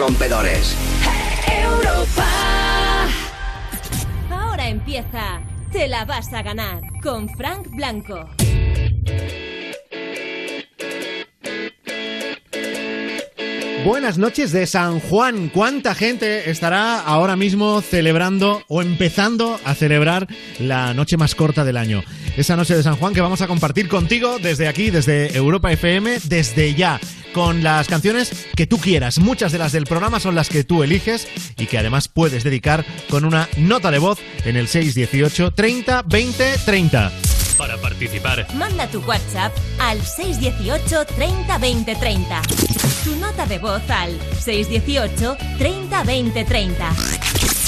[0.00, 0.74] rompedores.
[1.46, 2.26] Europa.
[4.30, 5.42] Ahora empieza.
[5.70, 8.39] Te la vas a ganar con Frank Blanco.
[13.84, 15.48] Buenas noches de San Juan.
[15.48, 20.28] ¿Cuánta gente estará ahora mismo celebrando o empezando a celebrar
[20.58, 22.02] la noche más corta del año?
[22.36, 26.18] Esa noche de San Juan que vamos a compartir contigo desde aquí, desde Europa FM,
[26.24, 27.00] desde ya,
[27.32, 29.18] con las canciones que tú quieras.
[29.18, 31.26] Muchas de las del programa son las que tú eliges
[31.56, 36.54] y que además puedes dedicar con una nota de voz en el 618 30 20
[36.66, 37.29] 30.
[37.60, 42.42] Para participar, Manda tu WhatsApp al 618 30 20 30.
[43.04, 47.59] Tu nota de voz al 618 30 20 30.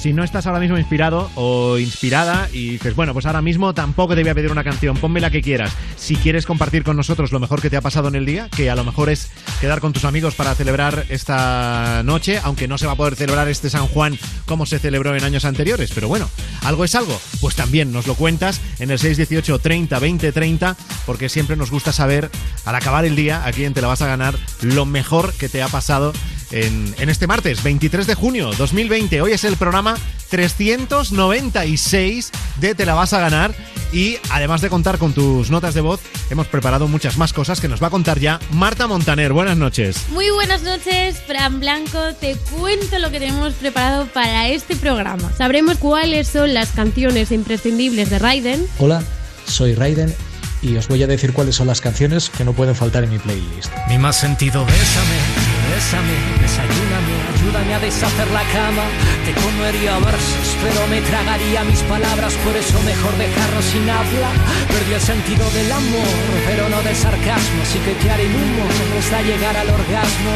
[0.00, 4.14] Si no estás ahora mismo inspirado o inspirada y dices, bueno, pues ahora mismo tampoco
[4.14, 5.76] te voy a pedir una canción, ponme la que quieras.
[5.98, 8.70] Si quieres compartir con nosotros lo mejor que te ha pasado en el día, que
[8.70, 12.86] a lo mejor es quedar con tus amigos para celebrar esta noche, aunque no se
[12.86, 16.30] va a poder celebrar este San Juan como se celebró en años anteriores, pero bueno,
[16.62, 21.28] algo es algo, pues también nos lo cuentas en el 618 30 20 30, porque
[21.28, 22.30] siempre nos gusta saber
[22.64, 25.62] al acabar el día a quién te la vas a ganar lo mejor que te
[25.62, 26.14] ha pasado
[26.50, 29.20] en, en este martes, 23 de junio 2020.
[29.20, 29.96] Hoy es el programa
[30.30, 33.54] 396 de Te la vas a ganar
[33.92, 37.68] y además de contar con tus notas de voz, hemos preparado muchas más cosas que
[37.68, 39.32] nos va a contar ya Marta Montaner.
[39.32, 40.06] Buenas noches.
[40.10, 42.14] Muy buenas noches, Fran Blanco.
[42.20, 45.32] Te cuento lo que tenemos preparado para este programa.
[45.36, 48.66] Sabremos cuáles son las canciones imprescindibles de Raiden.
[48.78, 49.02] Hola,
[49.46, 50.14] soy Raiden
[50.62, 53.18] y os voy a decir cuáles son las canciones que no pueden faltar en mi
[53.18, 53.72] playlist.
[53.88, 58.84] mi más sentido, bésame, bésame, desayúname, ayúdame a deshacer la cama.
[59.24, 64.28] Te comería versos, pero me tragaría mis palabras, por eso mejor dejarlo sin habla.
[64.68, 68.64] Perdí el sentido del amor, pero no del sarcasmo, así que te haré el humo
[69.00, 70.32] hasta llegar al orgasmo.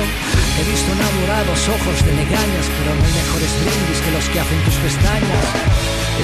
[0.57, 4.61] He visto enamorados ojos de legañas, pero no hay mejores brindis que los que hacen
[4.65, 5.47] tus pestañas.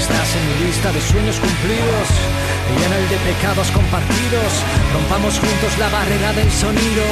[0.00, 2.08] Estás en mi lista de sueños cumplidos
[2.72, 4.50] y en el de pecados compartidos.
[4.96, 7.04] Rompamos juntos la barrera del sonido.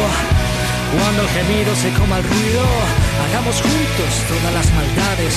[0.96, 2.62] Cuando el gemido se coma el ruido,
[3.24, 5.34] hagamos juntos todas las maldades.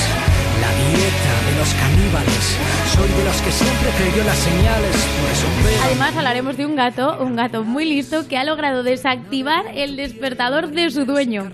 [0.62, 2.58] La dieta de los caníbales.
[2.94, 5.84] Soy de los que siempre creyó las señales, por eso veo.
[5.84, 10.70] Además hablaremos de un gato, un gato muy listo que ha logrado desactivar el despertador
[10.70, 11.52] de su dueño.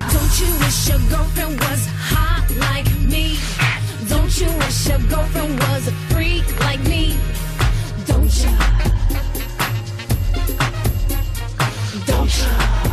[12.05, 12.86] Don't you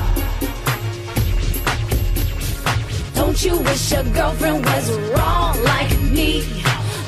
[3.25, 6.43] Don't you wish your girlfriend was a freak like me?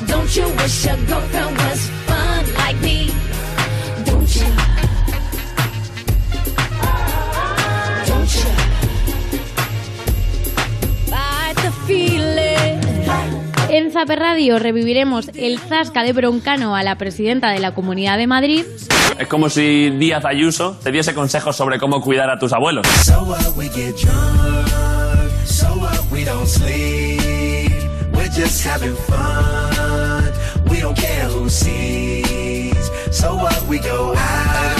[0.07, 0.41] Don't you?
[0.41, 0.41] Don't you?
[0.41, 0.47] Don't you wish your girlfriend was wrong like me?
[0.47, 3.11] Don't you wish your girlfriend was fun like me?
[4.05, 4.45] Don't you?
[8.07, 8.49] Don't you?
[11.11, 12.81] Fight the feeling.
[13.69, 18.27] En Zaper Radio reviviremos el zasca de broncano a la presidenta de la Comunidad de
[18.27, 18.65] Madrid.
[19.19, 22.87] Es como si Díaz Ayuso te diese consejos sobre cómo cuidar a tus abuelos.
[22.87, 23.35] So
[26.17, 27.71] we get we don't sleep.
[28.13, 30.23] We're just having fun.
[30.69, 32.89] We don't care who sees.
[33.11, 34.77] So what we go out.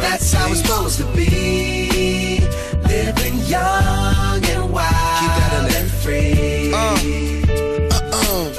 [0.00, 2.40] That's how it's supposed to be.
[2.86, 6.72] Living young and wild and free.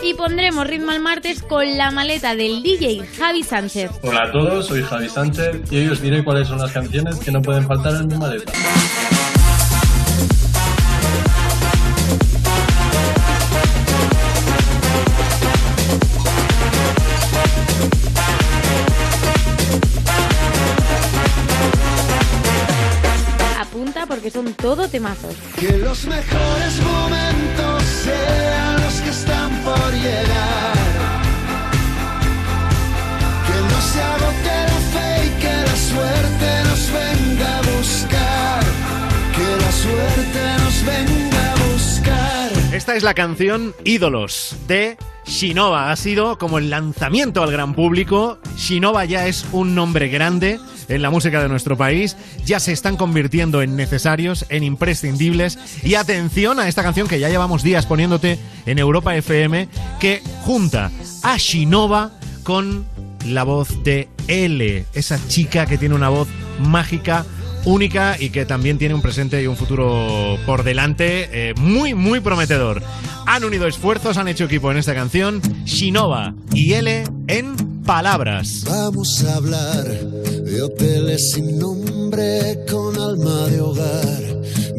[0.03, 3.91] Y pondremos ritmo al martes con la maleta del DJ Javi Sánchez.
[4.01, 7.31] Hola a todos, soy Javi Sánchez y hoy os diré cuáles son las canciones que
[7.31, 8.51] no pueden faltar en mi maleta.
[24.69, 25.35] Todo temazos.
[25.59, 30.75] Que los mejores momentos sean los que están por llegar.
[33.47, 38.63] Que no se agote la fe y que la suerte nos venga a buscar.
[39.35, 42.75] Que la suerte nos venga a buscar.
[42.75, 45.91] Esta es la canción Ídolos de Shinova.
[45.91, 48.37] Ha sido como el lanzamiento al gran público.
[48.55, 50.59] Shinova ya es un nombre grande
[50.89, 52.17] en la música de nuestro país.
[52.45, 55.57] Ya se están convirtiendo en necesarios, en imprescindibles.
[55.83, 59.69] Y atención a esta canción que ya llevamos días poniéndote en Europa FM,
[59.99, 60.91] que junta
[61.23, 62.11] a Shinova
[62.43, 62.85] con
[63.25, 66.27] la voz de L, esa chica que tiene una voz
[66.59, 67.25] mágica
[67.65, 72.19] única y que también tiene un presente y un futuro por delante eh, muy, muy
[72.19, 72.81] prometedor.
[73.25, 78.63] Han unido esfuerzos, han hecho equipo en esta canción, Shinova y L en palabras.
[78.65, 84.29] Vamos a hablar de hoteles sin nombre con alma de hogar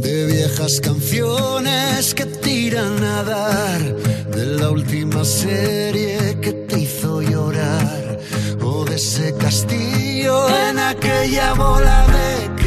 [0.03, 3.97] de viejas canciones que tiran a dar,
[4.35, 8.19] de la última serie que te hizo llorar,
[8.63, 12.60] o de ese castillo en aquella bola de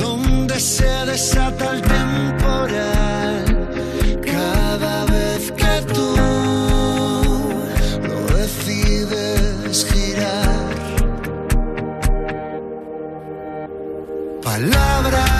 [0.00, 3.44] donde se desata el temporal
[4.24, 6.16] cada vez que tú
[8.08, 10.70] lo decides girar.
[14.42, 15.39] Palabras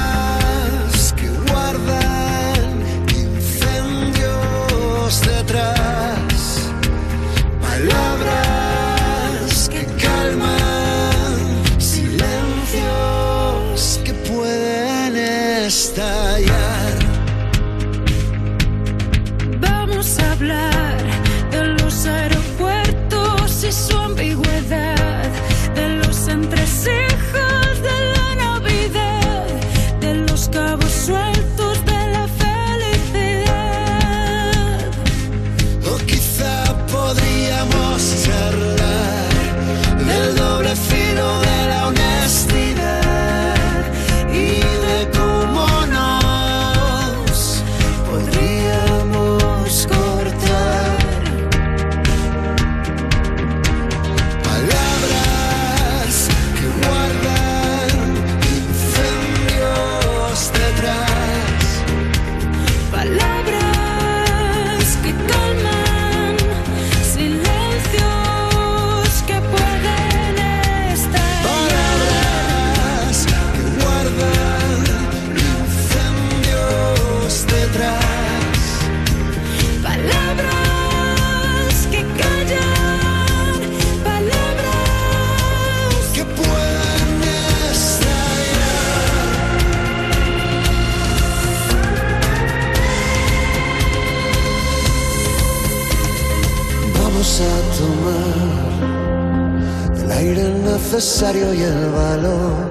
[101.00, 102.70] necesario y el valor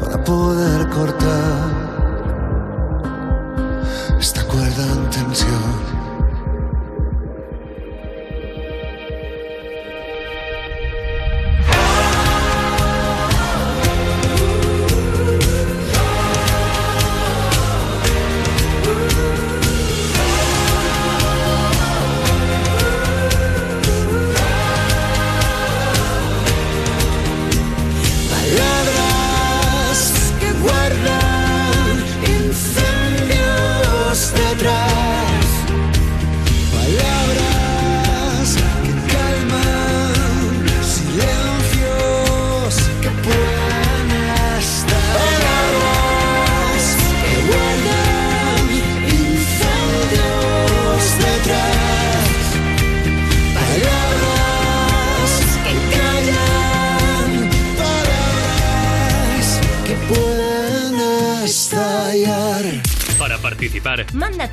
[0.00, 1.70] para poder cortar
[4.18, 6.11] esta cuerda en tensión.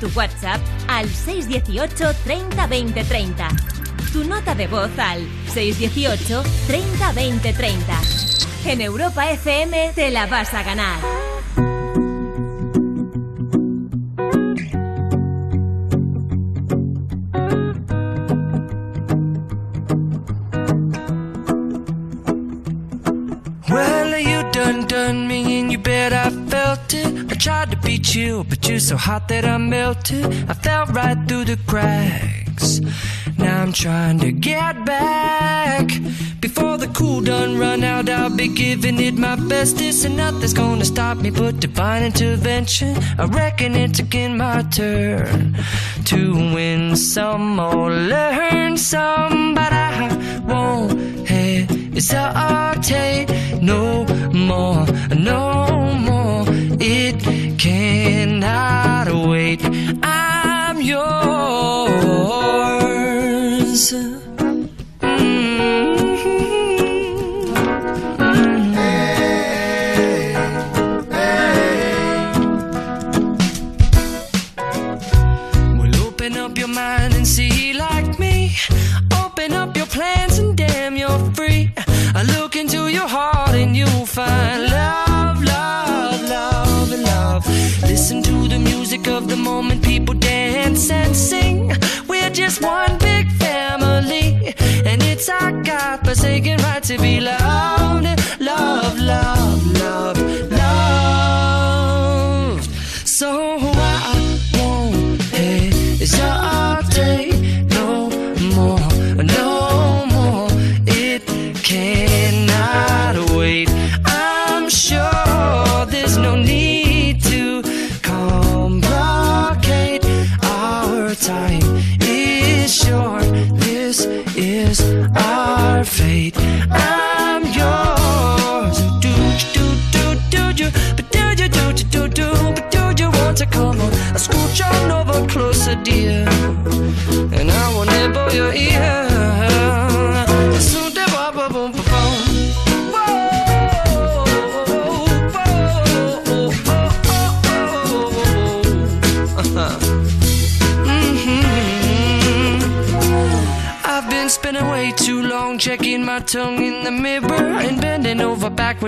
[0.00, 3.48] tu WhatsApp al 618 30 20 30.
[4.12, 5.20] Tu nota de voz al
[5.52, 8.00] 618 30 20 30.
[8.64, 11.20] En Europa FM te la vas a ganar.
[28.14, 29.49] you, but you're so hot that I
[38.54, 39.80] giving it my best.
[39.80, 42.96] It's and nothing's gonna stop me but divine intervention.
[43.18, 45.56] I reckon it's again my turn
[46.06, 53.19] to win some or learn some, but I won't hesitate.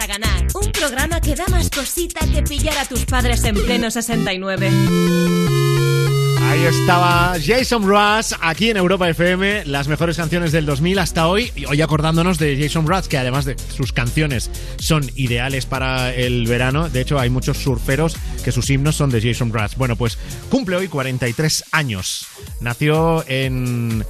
[0.00, 0.46] a ganar.
[0.54, 4.70] Un programa que da más cosita que pillar a tus padres en pleno 69.
[6.48, 11.52] Ahí estaba Jason Mraz aquí en Europa FM, las mejores canciones del 2000 hasta hoy.
[11.54, 16.46] Y hoy acordándonos de Jason Mraz, que además de sus canciones son ideales para el
[16.46, 16.88] verano.
[16.88, 19.76] De hecho, hay muchos surferos que sus himnos son de Jason Mraz.
[19.76, 20.16] Bueno, pues
[20.48, 22.26] cumple hoy 43 años.
[22.60, 24.04] Nació en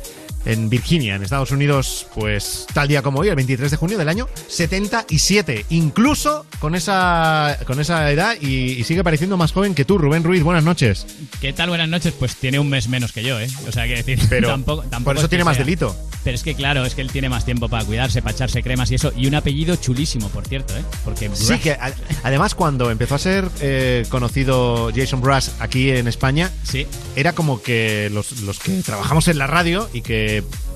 [0.44, 4.08] en Virginia, en Estados Unidos, pues tal día como hoy, el 23 de junio del
[4.08, 5.66] año 77.
[5.70, 10.24] Incluso con esa, con esa edad y, y sigue pareciendo más joven que tú, Rubén
[10.24, 10.42] Ruiz.
[10.42, 11.06] Buenas noches.
[11.40, 11.68] ¿Qué tal?
[11.68, 12.14] Buenas noches.
[12.18, 13.48] Pues tiene un mes menos que yo, ¿eh?
[13.68, 15.64] O sea, que decir, Pero tampoco, tampoco por eso es tiene más sea.
[15.64, 15.96] delito.
[16.24, 18.90] Pero es que claro, es que él tiene más tiempo para cuidarse, para echarse cremas
[18.90, 19.12] y eso.
[19.16, 20.82] Y un apellido chulísimo, por cierto, ¿eh?
[21.04, 21.92] Porque Sí, que a-
[22.22, 26.86] además cuando empezó a ser eh, conocido Jason Brass aquí en España, sí.
[27.16, 30.27] era como que los, los que trabajamos en la radio y que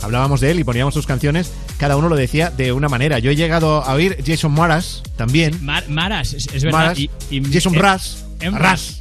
[0.03, 3.19] hablábamos de él y poníamos sus canciones, cada uno lo decía de una manera.
[3.19, 5.65] Yo he llegado a oír Jason Maras también.
[5.65, 6.79] Mar- Maras, es, es verdad.
[6.79, 8.99] Maras, y, y- Jason em- Brass, Emras.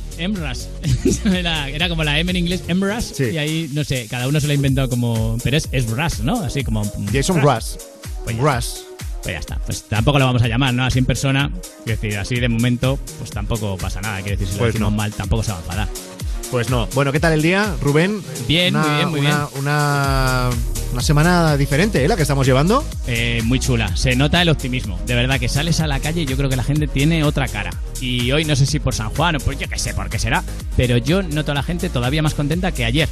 [1.26, 3.20] Era, era como la M en inglés, Emras.
[3.20, 5.38] Y ahí, no sé, cada uno se lo ha inventado como.
[5.44, 6.42] Pero es, es Brass, ¿no?
[6.44, 6.84] Así como.
[7.12, 7.80] Jason Brass.
[8.24, 8.38] Pues.
[9.24, 9.56] Pues ya está.
[9.66, 10.84] Pues tampoco lo vamos a llamar, ¿no?
[10.84, 11.52] Así en persona.
[11.80, 14.22] Es decir, así de momento, pues tampoco pasa nada.
[14.22, 14.98] Quiero decir, si lo Pues decimos no.
[14.98, 15.88] mal, tampoco se va a enfadar.
[16.52, 16.86] Pues no.
[16.94, 18.22] Bueno, ¿qué tal el día, Rubén?
[18.48, 19.60] Bien, Una- muy bien, muy una, bien.
[19.62, 20.50] Una,
[20.92, 22.08] una semana diferente, ¿eh?
[22.10, 22.84] La que estamos llevando.
[23.08, 23.96] Eh, muy chula.
[23.96, 25.00] Se nota el optimismo.
[25.06, 27.48] De verdad que sales a la calle y yo creo que la gente tiene otra
[27.48, 27.70] cara.
[28.02, 30.20] Y hoy no sé si por San Juan o por yo qué sé por qué
[30.20, 30.44] será,
[30.76, 33.08] pero yo noto a la gente todavía más contenta que ayer.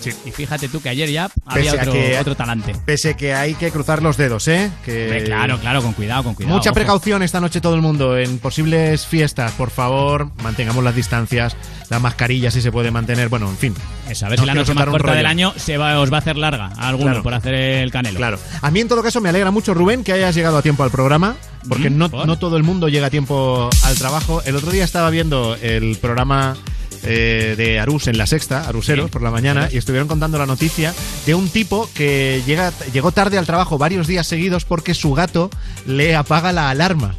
[0.00, 0.10] Sí.
[0.24, 2.74] Y fíjate tú que ayer ya había otro, que- otro talante.
[2.86, 4.70] Pese que hay que cruzar los dedos, ¿eh?
[4.84, 6.56] Que Hombre, claro, claro, con cuidado, con cuidado.
[6.56, 6.74] Mucha ojo.
[6.74, 11.54] precaución esta noche todo el mundo en posibles fiestas, por favor, mantengamos las distancias,
[11.90, 13.74] la mascarilla si se puede mantener, bueno, en fin.
[14.08, 16.16] Eso, a ver No si la noche más corta del año se va, os va
[16.16, 17.22] a hacer larga a alguno Claro.
[17.22, 18.16] por hacer el canelo.
[18.16, 18.38] Claro.
[18.62, 20.90] A mí en todo caso me alegra mucho, Rubén, que hayas llegado a tiempo al
[20.90, 21.36] programa,
[21.68, 22.26] porque Mm, no, ¿por?
[22.26, 24.42] no todo el mundo llega a tiempo al trabajo.
[24.44, 26.56] El otro día estaba viendo el programa
[27.04, 29.10] eh, de Arús en la sexta, Aruseros, Sí.
[29.12, 30.94] por la mañana, y estuvieron contando la noticia
[31.26, 35.50] de un tipo que llega, llegó tarde al trabajo varios días seguidos porque su gato
[35.86, 37.14] le apaga la alarma.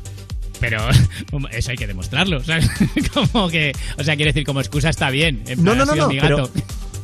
[0.59, 0.79] Pero
[1.51, 2.43] eso hay que demostrarlo.
[2.43, 2.69] ¿sabes?
[3.13, 5.43] como que, o sea, quiere decir, como excusa está bien.
[5.47, 6.51] En No, no, no, no, mi pero, gato.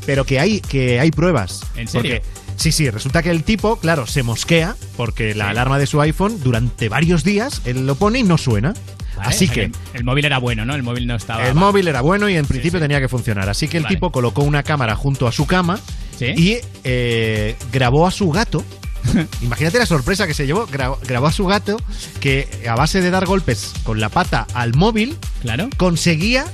[0.06, 1.62] pero que hay que hay pruebas.
[1.76, 2.18] ¿En serio?
[2.22, 6.00] Porque- sí, sí, resulta que el tipo, claro, se mosquea porque la alarma de su
[6.02, 8.76] iPhone durante varios días él lo pone y no suena.
[9.18, 10.76] Vale, Así o sea que El móvil era bueno, ¿no?
[10.76, 11.48] El móvil no estaba.
[11.48, 13.50] el móvil era bueno y en principio tenía que funcionar.
[13.50, 13.96] Así que el Vale.
[13.96, 15.80] tipo colocó una cámara junto a su cama
[16.18, 16.34] Sí.
[16.36, 18.64] y eh, grabó a su gato.
[19.42, 20.68] Imagínate la sorpresa que se llevó.
[20.68, 21.78] Gra- grabó a su gato
[22.20, 25.70] que a base de dar golpes con la pata al móvil Claro.
[25.78, 26.46] conseguía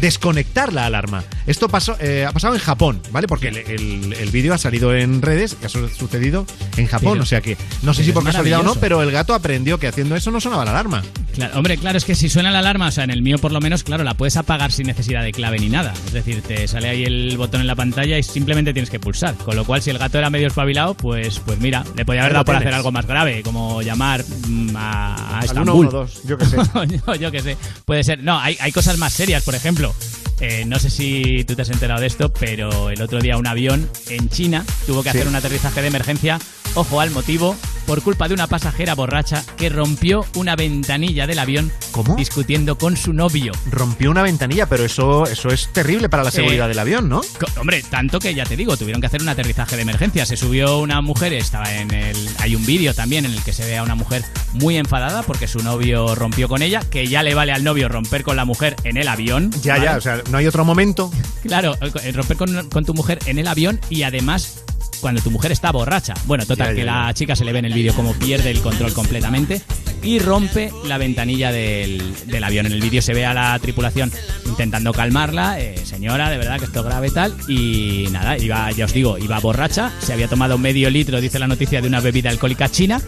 [0.00, 1.22] desconectar la alarma.
[1.46, 3.26] Esto pasó, eh, ha pasado en Japón, ¿vale?
[3.26, 6.46] Porque el, el- el vídeo ha salido en redes y ha su- sucedido
[6.76, 7.12] en Japón.
[7.14, 9.78] Pero- o sea que no sé si por casualidad o no, pero el gato aprendió
[9.78, 11.02] que haciendo eso no sonaba la alarma.
[11.34, 13.52] Claro, hombre, claro, es que si suena la alarma, o sea, en el mío por
[13.52, 15.94] lo menos, claro, la puedes apagar sin necesidad de clave ni nada.
[16.06, 19.34] Es decir, te sale ahí el botón en la pantalla y simplemente tienes que pulsar.
[19.36, 22.34] Con lo cual, si el gato era medio espabilado, pues, pues mira, le podía haber
[22.34, 25.88] dado por hacer algo más grave, como llamar mm, a, a Al Estambul.
[25.90, 26.56] 112, yo qué sé.
[27.06, 27.56] yo, yo qué sé.
[27.86, 28.22] Puede ser.
[28.22, 29.94] No, hay, hay cosas más serias, por ejemplo.
[30.42, 33.46] Eh, no sé si tú te has enterado de esto, pero el otro día un
[33.46, 35.18] avión en China tuvo que Sí.
[35.18, 36.38] hacer un aterrizaje de emergencia.
[36.74, 37.54] Ojo al motivo,
[37.86, 41.70] por culpa de una pasajera borracha que rompió una ventanilla del avión
[42.16, 43.52] discutiendo con su novio.
[43.70, 47.20] Rompió una ventanilla, pero eso, eso es terrible para la seguridad Eh, del avión, ¿no?
[47.60, 50.24] Hombre, tanto que ya te digo, tuvieron que hacer un aterrizaje de emergencia.
[50.24, 52.16] Se subió una mujer, estaba en el.
[52.38, 55.46] Hay un vídeo también en el que se ve a una mujer muy enfadada porque
[55.46, 58.76] su novio rompió con ella, que ya le vale al novio romper con la mujer
[58.84, 59.50] en el avión.
[59.62, 59.84] Ya, ¿vale?
[59.84, 61.10] ya, o sea, no hay otro momento.
[61.42, 64.64] Claro, el romper con, con tu mujer en el avión y además
[65.00, 66.14] cuando tu mujer está borracha.
[66.26, 68.50] Bueno, total, Ya, ya, que la chica se le ve en el vídeo como pierde
[68.50, 69.60] el control completamente
[70.02, 72.66] y rompe la ventanilla del, del avión.
[72.66, 74.10] En el vídeo se ve a la tripulación
[74.46, 77.36] intentando calmarla, eh, señora, de verdad que esto es grave y tal.
[77.48, 81.48] Y nada, iba, ya os digo, iba borracha, se había tomado medio litro, dice la
[81.48, 83.00] noticia, de una bebida alcohólica china.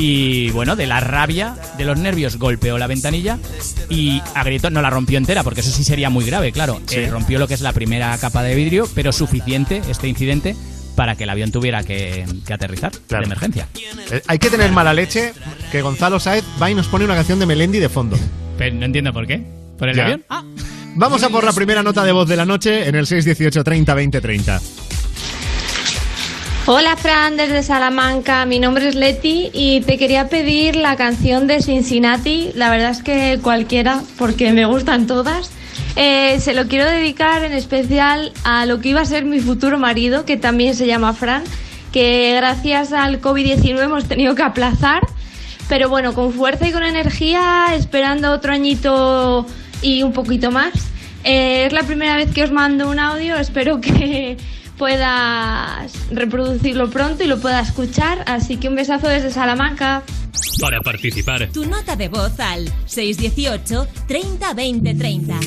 [0.00, 3.36] Y bueno, de la rabia, de los nervios, golpeó la ventanilla
[3.90, 6.80] y agrietó, no la rompió entera, porque eso sí sería muy grave, claro.
[6.86, 7.00] Sí.
[7.00, 10.54] Eh, rompió lo que es la primera capa de vidrio, pero suficiente este incidente
[10.94, 13.66] para que el avión tuviera que, que aterrizar de emergencia.
[14.12, 15.32] Eh, hay que tener mala leche
[15.72, 18.16] que Gonzalo Saez va y nos pone una canción de Melendi de fondo.
[18.56, 19.42] Pero no entiendo por qué.
[19.78, 20.04] ¿Por el Ya.
[20.04, 20.24] avión?
[20.28, 20.44] Ah.
[20.94, 23.94] Vamos a por la primera nota de voz de la noche en el 618 30
[23.94, 24.60] 20 30.
[26.70, 28.44] Hola Fran, desde Salamanca.
[28.44, 32.50] Mi nombre es Leti y te quería pedir la canción de Cincinnati.
[32.54, 35.50] La verdad es que cualquiera, porque me gustan todas.
[35.96, 39.78] Eh, se lo quiero dedicar en especial a lo que iba a ser mi futuro
[39.78, 41.42] marido, que también se llama Fran,
[41.90, 45.06] que gracias al COVID-19 hemos tenido que aplazar.
[45.70, 49.46] Pero bueno, con fuerza y con energía, esperando otro añito
[49.80, 50.74] y un poquito más.
[51.24, 54.36] Eh, es la primera vez que os mando un audio, espero que
[54.78, 58.24] puedas reproducirlo pronto y lo pueda escuchar.
[58.26, 60.02] Así que un besazo desde Salamanca.
[60.60, 65.40] Para participar, Tu nota de voz al 618 30 20 30.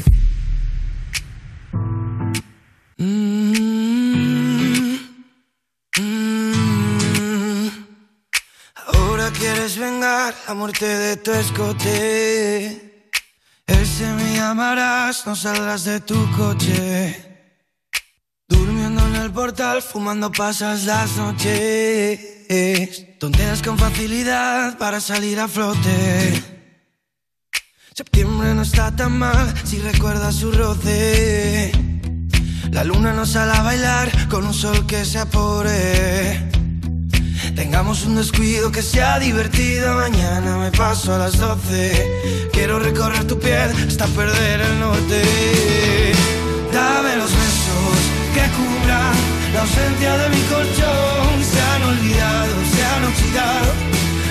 [8.93, 13.09] Ahora quieres vengar la muerte de tu escote.
[13.65, 17.31] Ese me llamarás, no saldrás de tu coche.
[19.31, 22.19] Portal, fumando pasas las noches.
[23.19, 26.43] Tonteas con facilidad para salir a flote.
[27.93, 31.71] Septiembre no está tan mal si recuerdas su roce.
[32.71, 36.49] La luna nos sale a bailar con un sol que se apore.
[37.55, 39.95] Tengamos un descuido que sea divertido.
[39.95, 42.49] Mañana me paso a las 12.
[42.51, 45.21] Quiero recorrer tu piel hasta perder el norte.
[46.73, 47.31] Dame los
[48.33, 49.15] que cubran
[49.53, 51.43] la ausencia de mi colchón.
[51.51, 53.71] Se han olvidado, se han oxidado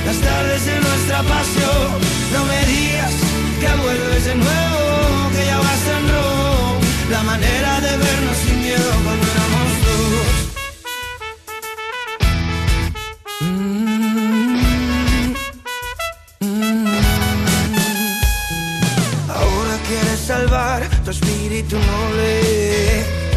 [0.07, 1.89] las tardes de nuestra pasión.
[2.33, 3.15] No me digas
[3.61, 6.79] que vuelves de nuevo, que ya vas en rojo.
[7.11, 10.29] La manera de vernos sin miedo cuando éramos dos.
[19.29, 23.30] Ahora quieres salvar tu espíritu noble.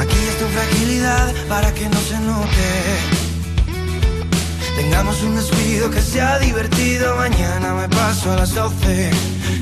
[0.00, 2.68] Maquillas tu fragilidad para que no se note.
[4.74, 7.16] Tengamos un descuido que sea divertido.
[7.16, 9.10] Mañana me paso a las 12.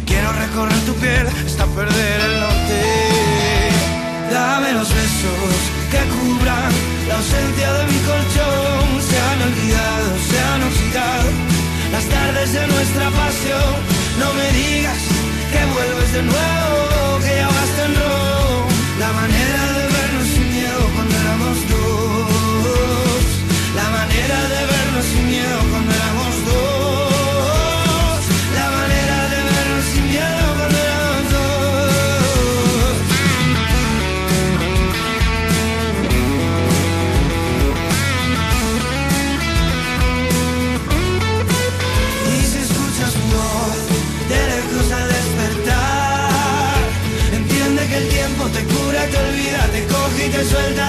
[0.07, 2.81] Quiero recorrer tu piel hasta perder el norte.
[4.31, 5.55] Dame los besos
[5.93, 6.71] que cubran
[7.09, 8.87] la ausencia de mi colchón.
[9.11, 11.29] Se han olvidado, se han oxidado
[11.91, 13.75] las tardes de nuestra pasión.
[14.21, 15.01] No me digas
[15.53, 17.95] que vuelves de nuevo, que ya basta en
[19.75, 19.78] de
[24.29, 28.21] manera de vernos sin miedo cuando éramos dos.
[28.55, 32.95] La manera de vernos sin miedo cuando éramos dos.
[42.35, 43.81] Y si escuchas mi voz
[44.29, 46.79] de lejos al despertar,
[47.33, 50.88] entiende que el tiempo te cura, te olvida, te coge y te suelta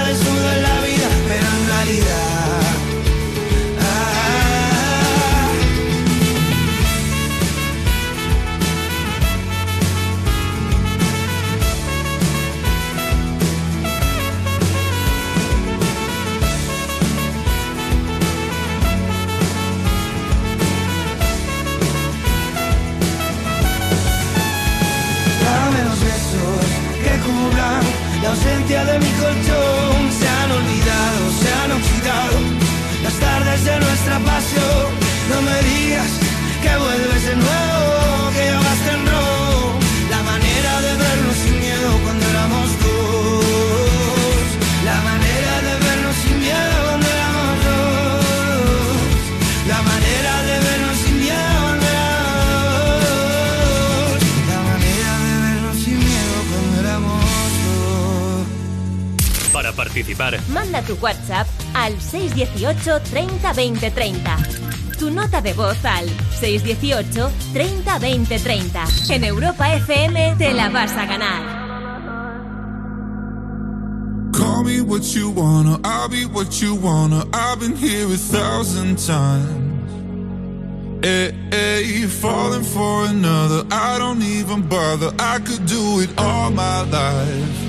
[28.69, 30.11] de mi colchón.
[30.11, 32.37] Se han olvidado, se han oxidado
[33.03, 34.85] las tardes de nuestra pasión.
[35.31, 36.11] No me digas
[36.61, 37.58] que vuelves de nuevo,
[59.99, 64.37] participar, Manda tu WhatsApp al 618 30 20 30.
[64.97, 66.07] Tu nota de voz al
[66.39, 68.85] 618 30 20 30.
[69.09, 71.59] En Europa FM te la vas a ganar.
[74.33, 77.25] Call me what you wanna, I'll be what you wanna.
[77.33, 79.67] I've been here a thousand times.
[81.01, 85.13] Hey, hey, falling for another, I don't even bother.
[85.17, 87.68] I could do it all my life.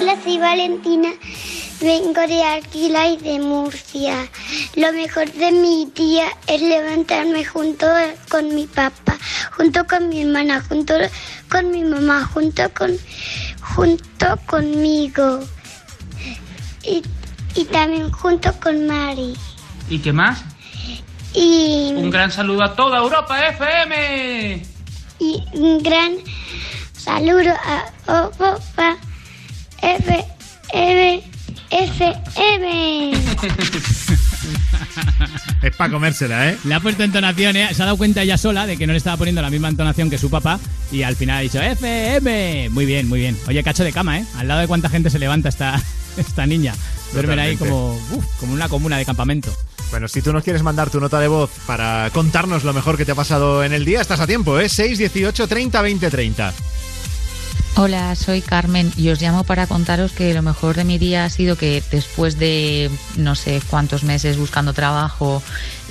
[0.00, 1.08] Hola, soy Valentina,
[1.80, 4.28] vengo de Alquila y de Murcia.
[4.76, 7.88] Lo mejor de mi día es levantarme junto
[8.28, 9.18] con mi papá,
[9.56, 10.94] junto con mi hermana, junto
[11.50, 12.96] con mi mamá, junto con
[13.74, 15.40] junto conmigo
[16.82, 17.02] y,
[17.54, 19.34] y también junto con Mari.
[19.88, 20.42] ¿Y qué más?
[21.34, 24.62] Y, Un gran saludo a toda Europa FM.
[25.18, 26.14] y un gran
[26.96, 27.84] saludo a
[28.28, 28.96] Opa
[29.82, 30.24] F
[30.72, 31.22] M
[31.70, 33.12] F M.
[35.62, 36.58] Es para comérsela, ¿eh?
[36.64, 37.68] Le ha puesto entonación, ¿eh?
[37.74, 40.10] Se ha dado cuenta ella sola de que no le estaba poniendo la misma entonación
[40.10, 40.60] que su papá
[40.92, 42.68] y al final ha dicho FM.
[42.70, 43.36] Muy bien, muy bien.
[43.48, 44.24] Oye, cacho de cama, ¿eh?
[44.36, 45.80] Al lado de cuánta gente se levanta esta,
[46.16, 46.74] esta niña.
[47.12, 49.52] Duermen ahí como, uf, como una comuna de campamento.
[49.90, 53.04] Bueno, si tú nos quieres mandar tu nota de voz para contarnos lo mejor que
[53.04, 54.68] te ha pasado en el día, estás a tiempo, ¿eh?
[54.68, 56.54] 618 30 20 30.
[57.78, 61.30] Hola, soy Carmen y os llamo para contaros que lo mejor de mi día ha
[61.30, 65.42] sido que después de no sé cuántos meses buscando trabajo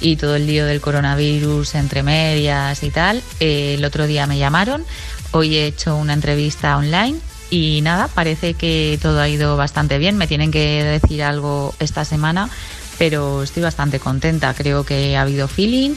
[0.01, 4.39] y todo el lío del coronavirus entre medias y tal, eh, el otro día me
[4.39, 4.84] llamaron,
[5.32, 7.19] hoy he hecho una entrevista online
[7.51, 12.04] y nada, parece que todo ha ido bastante bien, me tienen que decir algo esta
[12.04, 12.49] semana,
[12.97, 15.95] pero estoy bastante contenta, creo que ha habido feeling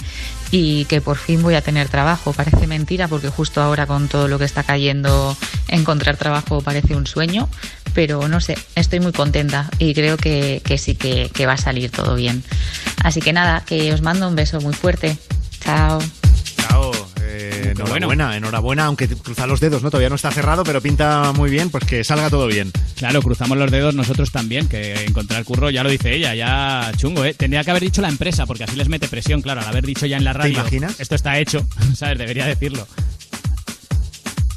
[0.50, 2.32] y que por fin voy a tener trabajo.
[2.32, 5.37] Parece mentira porque justo ahora con todo lo que está cayendo
[5.68, 7.48] encontrar trabajo parece un sueño,
[7.94, 11.58] pero no sé, estoy muy contenta y creo que, que sí que, que va a
[11.58, 12.42] salir todo bien.
[13.02, 15.16] Así que nada, que os mando un beso muy fuerte.
[15.61, 16.00] Chao.
[16.56, 17.07] Chao.
[17.38, 19.90] Eh, enhorabuena, enhorabuena, aunque cruza los dedos, ¿no?
[19.90, 22.72] Todavía no está cerrado, pero pinta muy bien, pues que salga todo bien.
[22.96, 27.24] Claro, cruzamos los dedos nosotros también, que encontrar curro, ya lo dice ella, ya chungo,
[27.24, 27.35] ¿eh?
[27.35, 30.07] Tendría que haber dicho la empresa, porque así les mete presión, claro, al haber dicho
[30.07, 30.59] ya en la radio.
[30.59, 30.98] imaginas?
[31.01, 32.18] Esto está hecho, ¿sabes?
[32.18, 32.87] Debería decirlo.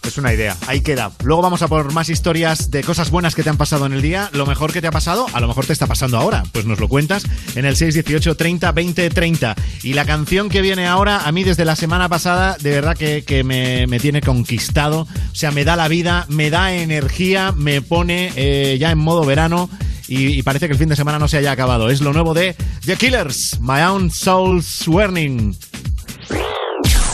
[0.03, 1.11] Es una idea, ahí queda.
[1.23, 4.01] Luego vamos a por más historias de cosas buenas que te han pasado en el
[4.01, 4.29] día.
[4.33, 6.43] Lo mejor que te ha pasado, a lo mejor te está pasando ahora.
[6.51, 7.23] Pues nos lo cuentas
[7.55, 9.55] en el 618 30 20 30.
[9.83, 13.23] Y la canción que viene ahora, a mí desde la semana pasada, de verdad que,
[13.23, 15.01] que me, me tiene conquistado.
[15.31, 19.23] O sea, me da la vida, me da energía, me pone eh, ya en modo
[19.23, 19.69] verano.
[20.07, 21.91] Y, y parece que el fin de semana no se haya acabado.
[21.91, 25.55] Es lo nuevo de The Killers, My Own Soul's Warning.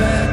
[0.00, 0.29] To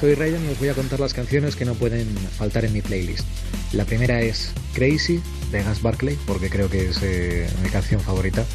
[0.00, 2.08] soy Ryan y os voy a contar las canciones que no pueden
[2.38, 3.26] faltar en mi playlist.
[3.72, 5.20] La primera es Crazy
[5.52, 8.46] de Gas Barkley, porque creo que es eh, mi canción favorita.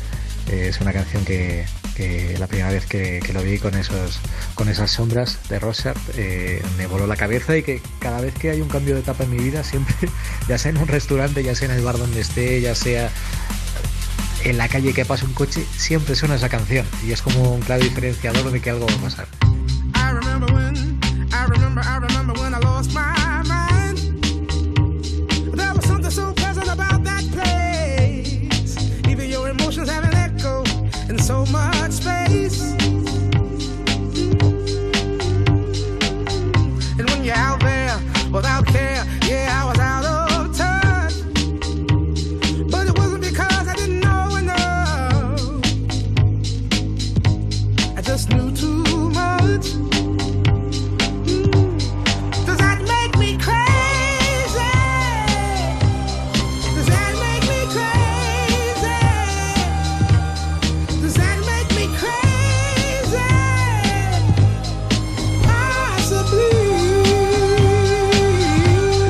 [0.49, 1.65] Eh, es una canción que,
[2.39, 4.19] la primera vez que, que lo vi con esos
[4.55, 8.49] con esas sombras de Rorschach eh, me voló la cabeza y que cada vez que
[8.49, 9.95] hay un cambio de etapa en mi vida, siempre,
[10.49, 13.11] ya sea en un restaurante, ya sea en el bar donde esté, ya sea
[14.43, 17.61] en la calle que pasa un coche, siempre suena esa canción y es como un
[17.61, 19.27] claro diferenciador de que algo va a pasar.
[21.35, 23.97] I remember, I remember when I lost my mind.
[25.53, 28.77] There was something so pleasant about that place.
[29.09, 30.63] Even your emotions have an echo
[31.09, 32.61] in so much space.
[36.97, 37.99] And when you're out there
[38.31, 38.64] without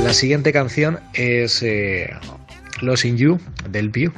[0.06, 2.12] La siguiente canción es eh,
[2.80, 4.14] Lost in You del View.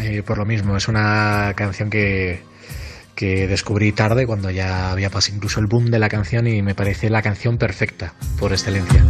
[0.00, 2.42] Eh, por lo mismo, es una canción que,
[3.14, 6.74] que descubrí tarde cuando ya había pasado incluso el boom de la canción y me
[6.74, 9.04] parece la canción perfecta por excelencia.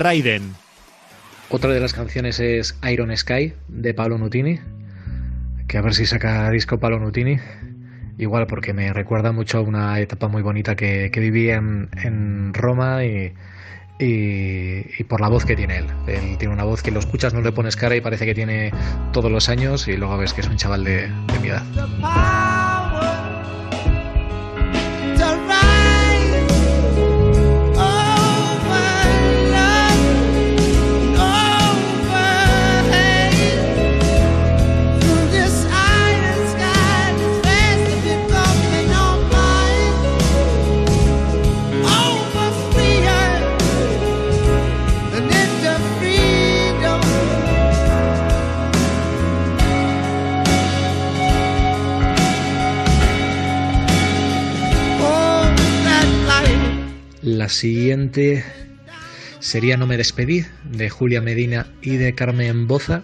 [0.00, 0.54] Raiden.
[1.50, 4.58] Otra de las canciones es Iron Sky de Paolo Nutini,
[5.68, 7.36] que a ver si saca disco Paolo Nutini.
[8.16, 12.54] Igual porque me recuerda mucho a una etapa muy bonita que, que viví en, en
[12.54, 13.34] Roma y,
[13.98, 15.86] y- y por la voz que tiene él.
[16.06, 18.72] Él tiene una voz que lo escuchas, no le pones cara y parece que tiene
[19.12, 21.62] todos los años y luego ves que es un chaval de, de mi edad.
[57.50, 58.44] Siguiente
[59.40, 63.02] sería No me despedí de Julia Medina y de Carmen Boza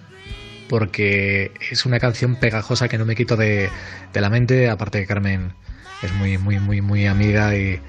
[0.69, 3.71] porque es una canción pegajosa que no me quito de,
[4.13, 5.53] de la mente, aparte que Carmen
[6.03, 7.81] es muy, muy, muy, muy amiga y,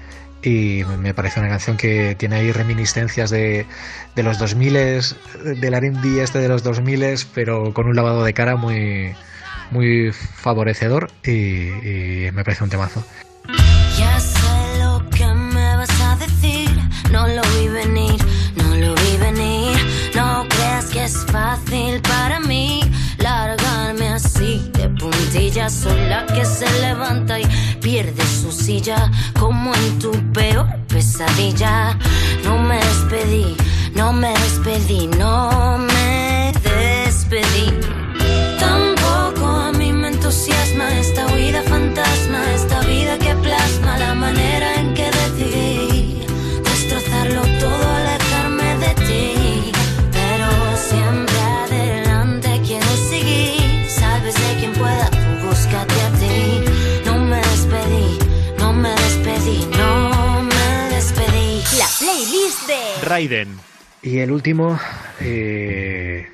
[1.00, 3.66] me parece una canción que tiene ahí reminiscencias de,
[4.14, 7.04] de los 2000 del R&B este de los 2000
[7.34, 9.14] pero con un lavado de cara muy,
[9.70, 13.04] muy favorecedor y me parece un temazo.
[17.10, 18.16] No lo vi venir,
[18.56, 19.76] no lo vi venir.
[20.14, 22.80] No creas que es fácil para mí
[23.18, 25.72] largarme así de puntillas.
[25.72, 27.46] Soy la que se levanta y
[27.80, 31.96] pierde su silla, como en tu peor pesadilla.
[32.44, 33.56] No me despedí,
[33.94, 37.72] no me despedí, no me despedí.
[38.58, 44.77] Tampoco a mí me entusiasma esta huida fantasma, esta vida que plasma la manera en
[62.68, 63.48] de Raiden.
[64.02, 64.78] Y el último,
[65.20, 66.28] eh,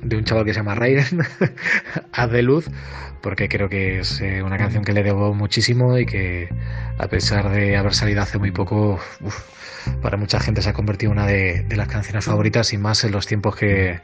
[0.00, 1.26] de un chaval que se llama Raiden,
[2.12, 2.70] Haz de Luz,
[3.20, 6.48] porque creo que es eh, una canción que le debo muchísimo y que,
[6.98, 9.40] a pesar de haber salido hace muy poco, uf,
[10.00, 13.02] para mucha gente se ha convertido en una de, de las canciones favoritas y más
[13.02, 14.00] en los tiempos que,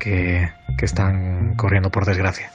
[0.00, 2.50] que, que están corriendo, por desgracia.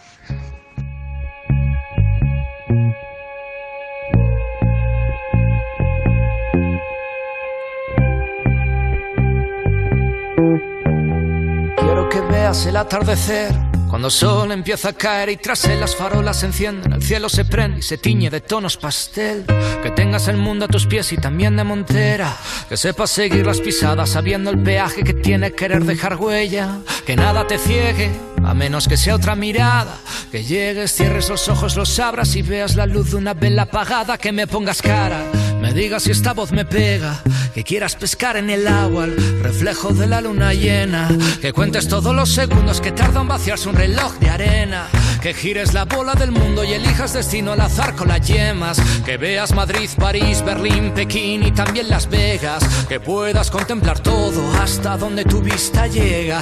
[12.17, 13.53] Que veas el atardecer.
[13.87, 17.29] Cuando el sol empieza a caer y tras él las farolas se encienden, el cielo
[17.29, 19.45] se prende y se tiñe de tonos pastel.
[19.83, 22.35] Que tengas el mundo a tus pies y también de montera.
[22.67, 26.79] Que sepas seguir las pisadas sabiendo el peaje que tiene querer dejar huella.
[27.05, 28.09] Que nada te ciegue,
[28.43, 29.97] a menos que sea otra mirada.
[30.31, 34.17] Que llegues, cierres los ojos, los abras y veas la luz de una vela apagada.
[34.17, 35.21] Que me pongas cara,
[35.67, 37.21] me digas si esta voz me pega.
[37.53, 41.09] Que quieras pescar en el agua, el reflejo de la luna llena.
[41.41, 44.87] Que cuentes todos los segundos que tarda en vaciarse un reloj de arena.
[45.21, 48.81] Que gires la bola del mundo y elijas destino al azar con las yemas.
[49.05, 52.63] Que veas Madrid, París, Berlín, Pekín y también Las Vegas.
[52.87, 56.41] Que puedas contemplar todo hasta donde tu vista llega.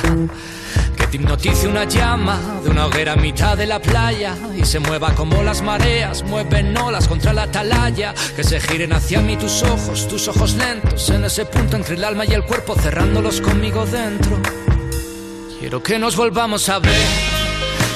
[1.15, 5.15] Te hipnotice una llama de una hoguera a mitad de la playa y se mueva
[5.15, 8.13] como las mareas, mueven olas contra la atalaya.
[8.35, 12.03] Que se giren hacia mí tus ojos, tus ojos lentos, en ese punto entre el
[12.03, 14.41] alma y el cuerpo, cerrándolos conmigo dentro.
[15.57, 17.07] Quiero que nos volvamos a ver.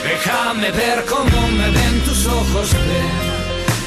[0.02, 2.70] Déjame ver cómo me ven tus ojos.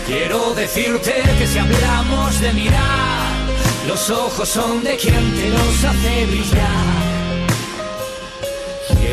[0.06, 3.32] Quiero decirte que si hablamos de mirar,
[3.88, 7.11] los ojos son de quien te los hace brillar.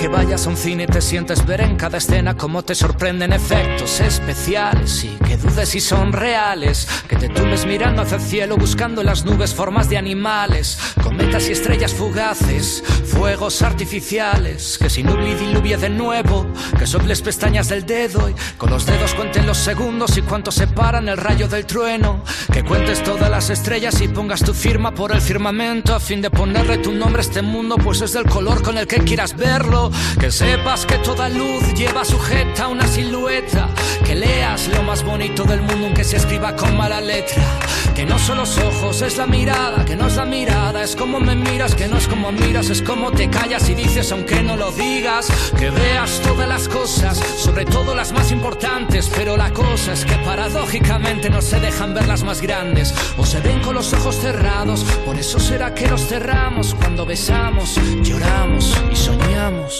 [0.00, 3.34] Que vayas a un cine y te sientes ver en cada escena cómo te sorprenden
[3.34, 6.88] efectos especiales y que dudes si son reales.
[7.06, 11.48] Que te tumbes mirando hacia el cielo buscando en las nubes formas de animales, cometas
[11.50, 14.78] y estrellas fugaces, fuegos artificiales.
[14.78, 16.46] Que sin nubli diluvie de nuevo,
[16.78, 21.10] que soples pestañas del dedo y con los dedos cuenten los segundos y cuánto separan
[21.10, 22.24] el rayo del trueno.
[22.50, 26.30] Que cuentes todas las estrellas y pongas tu firma por el firmamento a fin de
[26.30, 29.89] ponerle tu nombre a este mundo, pues es del color con el que quieras verlo.
[30.18, 33.68] Que sepas que toda luz lleva sujeta una silueta.
[34.04, 37.42] Que leas lo más bonito del mundo aunque se escriba con mala letra.
[37.94, 41.20] Que no son los ojos, es la mirada, que no es la mirada, es como
[41.20, 44.56] me miras, que no es como miras, es como te callas y dices aunque no
[44.56, 45.28] lo digas.
[45.58, 50.16] Que veas todas las cosas, sobre todo las más importantes, pero la cosa es que
[50.16, 54.84] paradójicamente no se dejan ver las más grandes o se ven con los ojos cerrados.
[55.04, 59.79] Por eso será que los cerramos cuando besamos, lloramos y soñamos.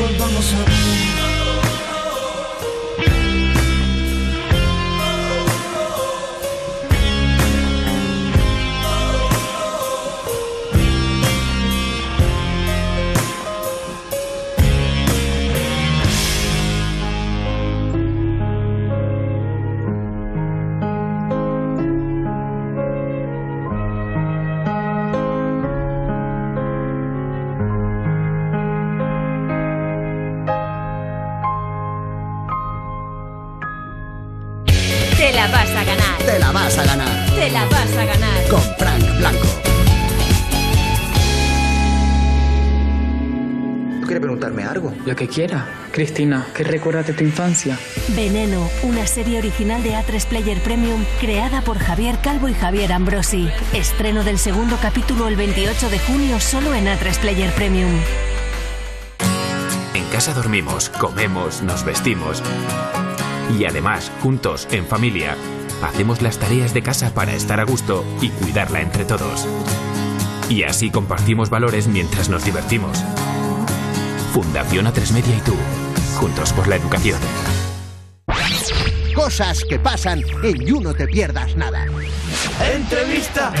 [0.00, 1.19] Volvamos a ver.
[45.30, 45.66] Quiera.
[45.92, 47.78] Cristina, ¿qué recuerdas de tu infancia?
[48.14, 53.48] Veneno, una serie original de A3 Player Premium creada por Javier Calvo y Javier Ambrosi.
[53.72, 57.90] Estreno del segundo capítulo el 28 de junio solo en A3 Player Premium.
[59.94, 62.42] En casa dormimos, comemos, nos vestimos.
[63.58, 65.36] Y además, juntos, en familia,
[65.82, 69.48] hacemos las tareas de casa para estar a gusto y cuidarla entre todos.
[70.48, 73.04] Y así compartimos valores mientras nos divertimos.
[74.32, 75.56] Fundación A3 Media y tú,
[76.16, 77.18] juntos por la educación.
[79.14, 81.84] Cosas que pasan en You No Te Pierdas Nada.
[82.72, 83.52] Entrevista.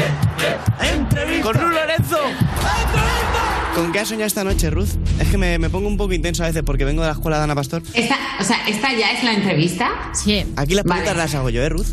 [0.80, 1.42] Entrevista.
[1.42, 2.18] Con Lu Lorenzo.
[2.24, 3.69] Entrevista.
[3.74, 4.88] ¿Con qué has soñado esta noche, Ruth?
[5.20, 7.38] Es que me, me pongo un poco intenso a veces porque vengo de la escuela
[7.38, 7.82] de Ana Pastor.
[7.94, 9.88] Esta, o sea, ¿esta ya es la entrevista?
[10.12, 10.44] Sí.
[10.56, 11.86] Aquí las preguntas las hago yo, ¿eh, Ruth?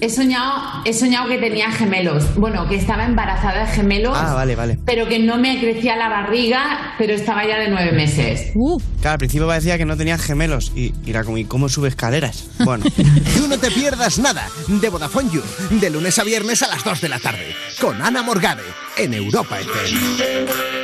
[0.00, 2.34] He soñado, he soñado que tenía gemelos.
[2.36, 4.78] Bueno, que estaba embarazada de gemelos, Ah, vale, vale.
[4.86, 8.52] pero que no me crecía la barriga, pero estaba ya de nueve meses.
[9.00, 11.88] Claro, al principio parecía que no tenía gemelos y, y era como, ¿y cómo sube
[11.88, 12.48] escaleras?
[12.64, 12.84] Bueno.
[13.36, 15.42] Tú no te pierdas nada de Vodafone You,
[15.80, 18.62] de lunes a viernes a las 2 de la tarde, con Ana Morgade,
[18.96, 20.83] en Europa FM.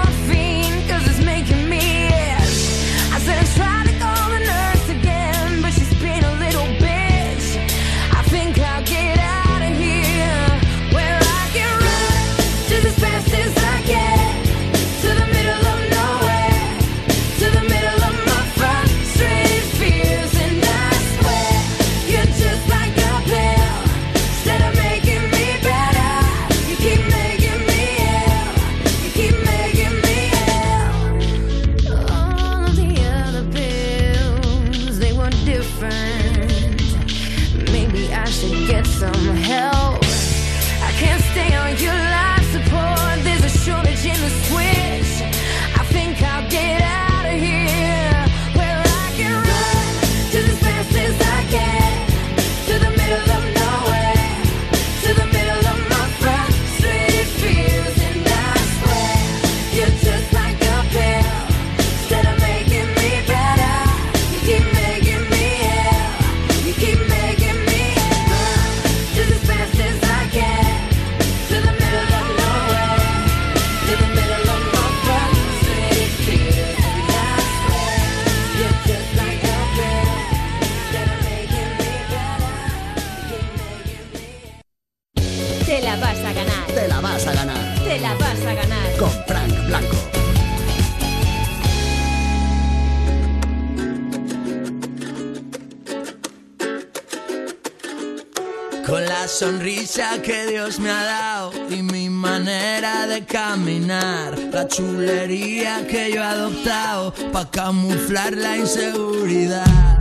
[100.79, 107.49] Me ha dado y mi manera de caminar, la chulería que yo he adoptado para
[107.51, 109.99] camuflar la inseguridad.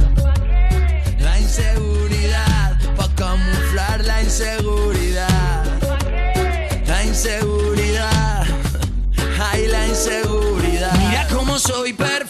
[1.18, 5.64] La inseguridad, para camuflar la inseguridad.
[6.86, 8.44] La inseguridad,
[9.52, 10.92] ay la inseguridad.
[10.98, 12.29] Mira cómo soy perfecto,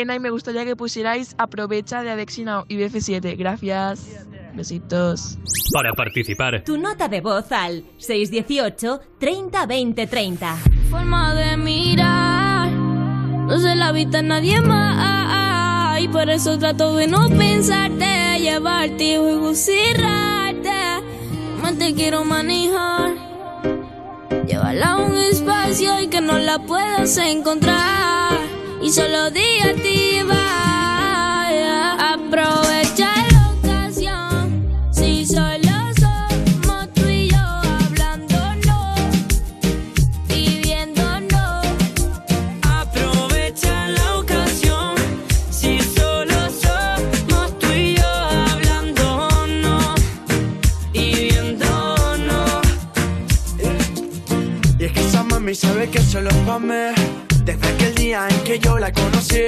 [0.00, 3.36] Elena y me gustaría que pusierais Aprovecha de Adexina y BF7.
[3.36, 4.26] Gracias.
[4.54, 5.38] Besitos.
[5.74, 6.64] Para participar.
[6.64, 10.56] Tu nota de voz al 618 30 20 30.
[10.90, 12.70] forma de mirar.
[12.70, 16.00] No se la vista nadie más.
[16.00, 20.70] Y por eso trato de no pensarte, llevarte y cerrarte.
[21.60, 23.10] Más te quiero manejar.
[24.46, 28.59] Llevarla a un espacio y que no la puedas encontrar.
[28.82, 29.74] Y solo diga
[31.98, 34.66] Aprovecha la ocasión.
[34.90, 38.98] Si solo somos tú y yo hablándonos
[40.28, 41.66] y viéndonos.
[42.62, 44.94] Aprovecha la ocasión.
[45.50, 48.08] Si solo somos tú y yo
[48.52, 50.00] hablándonos
[50.94, 52.62] y viéndonos.
[54.78, 56.74] Y es que esa mami sabe que solo pa' mí
[58.10, 59.44] día en que yo la conocí.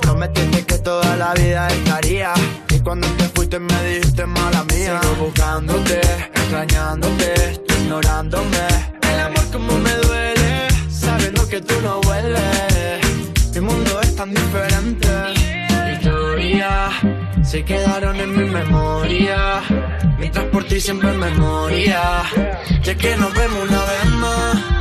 [0.00, 2.32] Prometiste que toda la vida estaría.
[2.74, 4.98] Y cuando te fuiste me dijiste mala mía.
[5.02, 6.00] Sigo buscándote,
[6.40, 7.32] extrañándote,
[7.78, 8.64] ignorándome.
[9.10, 13.00] El amor como me duele Sabiendo que tú no vuelves.
[13.54, 15.08] Mi mundo es tan diferente.
[15.94, 16.70] Historia
[17.42, 19.62] se quedaron en mi memoria.
[20.18, 22.22] Mientras por ti siempre me moría
[22.82, 24.76] Ya que nos vemos una vez más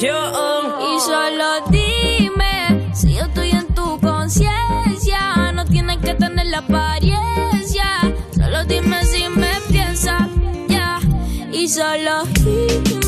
[0.00, 5.52] Y solo dime si yo estoy en tu conciencia.
[5.52, 8.00] No tienes que tener la apariencia.
[8.34, 10.28] Solo dime si me piensas,
[10.68, 10.98] ya.
[11.52, 13.01] Y solo dime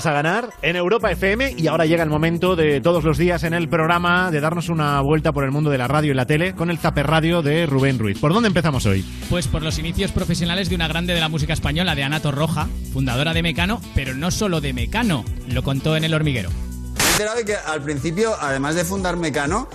[0.00, 3.44] vas a ganar en Europa FM y ahora llega el momento de todos los días
[3.44, 6.24] en el programa de darnos una vuelta por el mundo de la radio y la
[6.24, 8.18] tele con el Zaper Radio de Rubén Ruiz.
[8.18, 9.04] ¿Por dónde empezamos hoy?
[9.28, 12.66] Pues por los inicios profesionales de una grande de la música española, de Ana Torroja,
[12.94, 16.48] fundadora de Mecano, pero no solo de Mecano, lo contó en El Hormiguero.
[16.48, 19.68] Me he enterado de que al principio, además de fundar Mecano,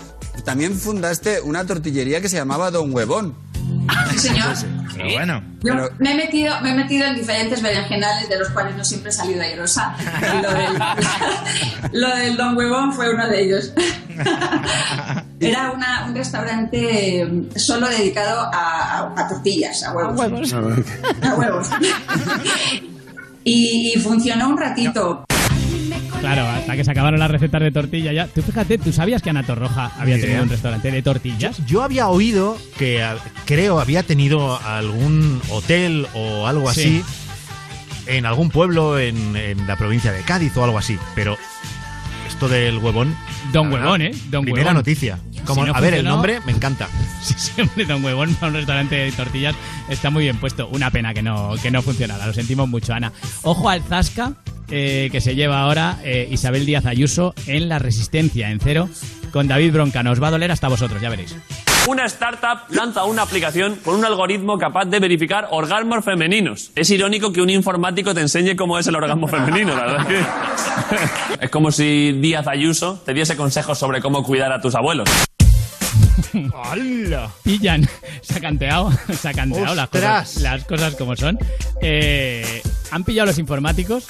[0.44, 3.36] también fundaste una tortillería que se llamaba Don Huevón.
[4.12, 4.56] Sí, señor.
[4.96, 5.44] Pero bueno.
[5.64, 8.84] Yo Pero- me, he metido, me he metido en diferentes berenjenales de los cuales no
[8.86, 9.96] siempre he salido airosa.
[10.42, 10.80] Lo del,
[12.02, 13.74] lo del Don Huevón fue uno de ellos.
[15.40, 17.28] Era una- un restaurante
[17.58, 20.20] solo dedicado a, a- a tortillas, a huevos.
[21.22, 21.70] A huevos.
[23.48, 25.24] Y, y funcionó un ratito.
[26.34, 28.28] Claro, hasta que se acabaron las recetas de tortilla ya.
[28.28, 31.66] Tú fíjate, ¿tú sabías que Ana Torroja había Ni tenido un restaurante de tortillas?
[31.66, 37.02] Yo había oído que a- creo había tenido algún hotel o algo Sí.
[37.02, 37.04] así
[38.08, 41.38] en algún pueblo en, en la provincia de Cádiz o algo así, pero
[42.28, 43.16] esto del huevón.
[43.54, 44.12] Don Huevón, ¿eh?
[44.30, 44.76] Don Primera Huevón.
[44.78, 45.20] noticia.
[45.46, 46.88] Como, Si no a ver, el nombre me encanta.
[47.26, 49.56] Sí, sí, hombre, Don Huevón para un restaurante de tortillas
[49.90, 50.68] está muy bien puesto.
[50.68, 52.28] Una pena que no, que no funcionara.
[52.28, 53.12] Lo sentimos mucho, Ana.
[53.42, 54.34] Ojo al Zasca
[54.70, 58.90] eh, que se lleva ahora eh, Isabel Díaz Ayuso en La Resistencia, en cero,
[59.32, 60.04] con David Bronca.
[60.04, 61.36] Nos va a doler hasta vosotros, ya veréis.
[61.88, 66.72] Una startup lanza una aplicación con un algoritmo capaz de verificar orgasmos femeninos.
[66.76, 70.08] Es irónico que un informático te enseñe cómo es el orgasmo femenino, la verdad es
[70.08, 70.26] que...
[71.46, 75.08] Es como si Díaz Ayuso te diese consejos sobre cómo cuidar a tus abuelos.
[76.54, 77.30] ¡Hala!
[77.44, 77.88] Pillan,
[78.22, 78.92] se ha canteado,
[79.22, 81.38] se ha canteado las cosas, las cosas como son.
[81.82, 82.62] Eh,
[82.92, 84.06] han pillado los informáticos,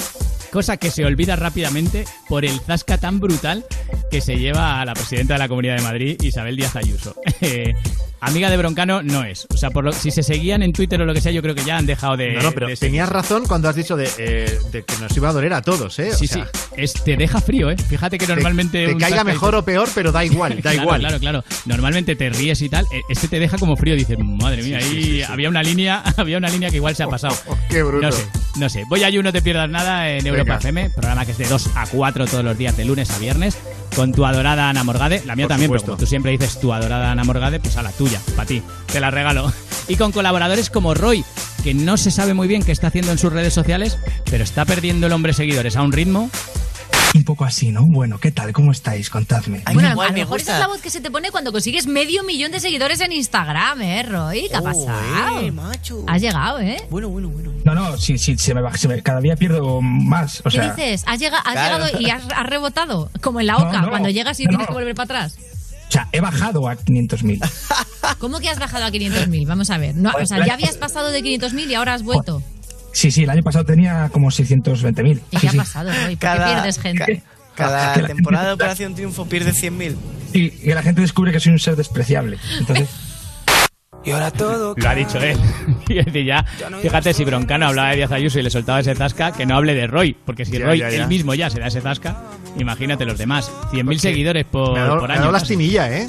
[0.55, 3.65] cosa que se olvida rápidamente por el zasca tan brutal
[4.09, 7.13] que se lleva a la presidenta de la Comunidad de Madrid, Isabel Díaz Ayuso.
[8.21, 9.47] Amiga de Broncano no es.
[9.53, 11.53] O sea, por lo, si se seguían en Twitter o lo que sea, yo creo
[11.55, 12.33] que ya han dejado de.
[12.33, 15.29] No, no, pero de tenías razón cuando has dicho de, eh, de que nos iba
[15.29, 16.09] a doler a todos, ¿eh?
[16.11, 16.59] O Sí, sea, sí.
[16.77, 17.77] Es, te deja frío, ¿eh?
[17.77, 18.87] Fíjate que te- normalmente.
[18.87, 20.99] Te, un caiga mejor o peor, pero da igual, da Claro, igual.
[21.01, 21.43] Claro, claro.
[21.65, 22.85] Normalmente te ríes y tal.
[22.91, 23.95] eh, Este te deja como frío.
[23.95, 25.23] Dices, madre mía, Sí, ahí sí, sí, sí.
[25.23, 27.35] había una línea, había una línea que igual se ha pasado.
[27.69, 28.05] Qué bruto.
[28.07, 28.25] No sé,
[28.57, 28.83] no sé.
[28.89, 30.57] Voy allí, no te pierdas nada en Europa Venga.
[30.57, 33.57] FM, programa que es de 2 a 4 todos los días, de lunes a viernes,
[33.95, 35.23] con tu adorada Ana Morgade.
[35.25, 35.85] La mía Por también, pero supuesto.
[35.93, 38.61] como tú siempre dices tu adorada Ana Morgade, pues a la tuya, para ti.
[38.91, 39.51] Te la regalo.
[39.87, 41.23] Y con colaboradores como Roy,
[41.63, 43.99] que no se sabe muy bien qué está haciendo en sus redes sociales,
[44.31, 46.31] pero está perdiendo el hombre seguidores a un ritmo.
[47.15, 47.85] Un poco así, ¿no?
[47.85, 48.51] Bueno, ¿qué tal?
[48.51, 49.09] ¿Cómo estáis?
[49.09, 49.61] Contadme.
[49.73, 52.23] Bueno, a lo mejor esa es la voz que se te pone cuando consigues medio
[52.23, 54.47] millón de seguidores en Instagram, ¿eh, Roy?
[54.49, 54.89] ¿Qué ha pasado?
[56.07, 56.77] Has llegado, ¿eh?
[56.89, 57.53] Bueno, bueno, bueno.
[57.63, 60.41] No, no, sí, sí, se me va, se me- cada día pierdo más.
[60.41, 61.03] O ¿Qué sea, dices?
[61.07, 61.85] ¿Has, llega- has Claro.
[61.85, 63.09] llegado y has, has rebotado?
[63.21, 65.37] Como en la OCA, no, cuando llegas y no, tienes que volver para atrás.
[65.87, 67.39] o sea, he bajado a 500.000.
[68.19, 69.47] ¿Cómo que has bajado a 500.000?
[69.47, 69.95] Vamos a ver.
[69.95, 72.43] No, o sea, ya habías pasado de 500.000 y ahora has vuelto.
[72.95, 75.19] Sí, sí, el año pasado tenía como 620.000.
[75.31, 75.89] ¿Y Sí, qué ha pasado?
[75.91, 77.23] ¿Por qué Cada- pierdes gente?
[77.55, 79.95] Cada Que temporada de Operación Triunfo pierde 100.000.
[80.33, 82.37] Y, y la gente descubre que soy un ser despreciable.
[82.59, 82.87] Entonces,
[84.05, 84.75] Y ahora todo.
[84.77, 85.37] Lo ha dicho él.
[85.89, 86.45] Y es decir, ya,
[86.81, 89.73] fíjate, si Broncano hablaba de Díaz Ayuso y le soltaba ese zasca, que no hable
[89.73, 90.15] de Roy.
[90.25, 90.95] Porque si Ya, Roy ya, ya.
[91.03, 92.17] él mismo ya se da ese zasca,
[92.57, 93.51] imagínate los demás.
[93.71, 95.21] 100.000 seguidores por, Me ha dado, por me ha año.
[95.23, 96.07] dado lastimilla, ¿eh?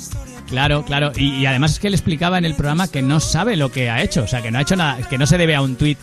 [0.49, 1.13] Claro, claro.
[1.17, 3.91] Y, y además es que él explicaba en el programa que no sabe lo que
[3.91, 4.23] ha hecho.
[4.23, 4.97] O sea, que no ha hecho nada.
[5.09, 5.97] Que no se debe a un tweet,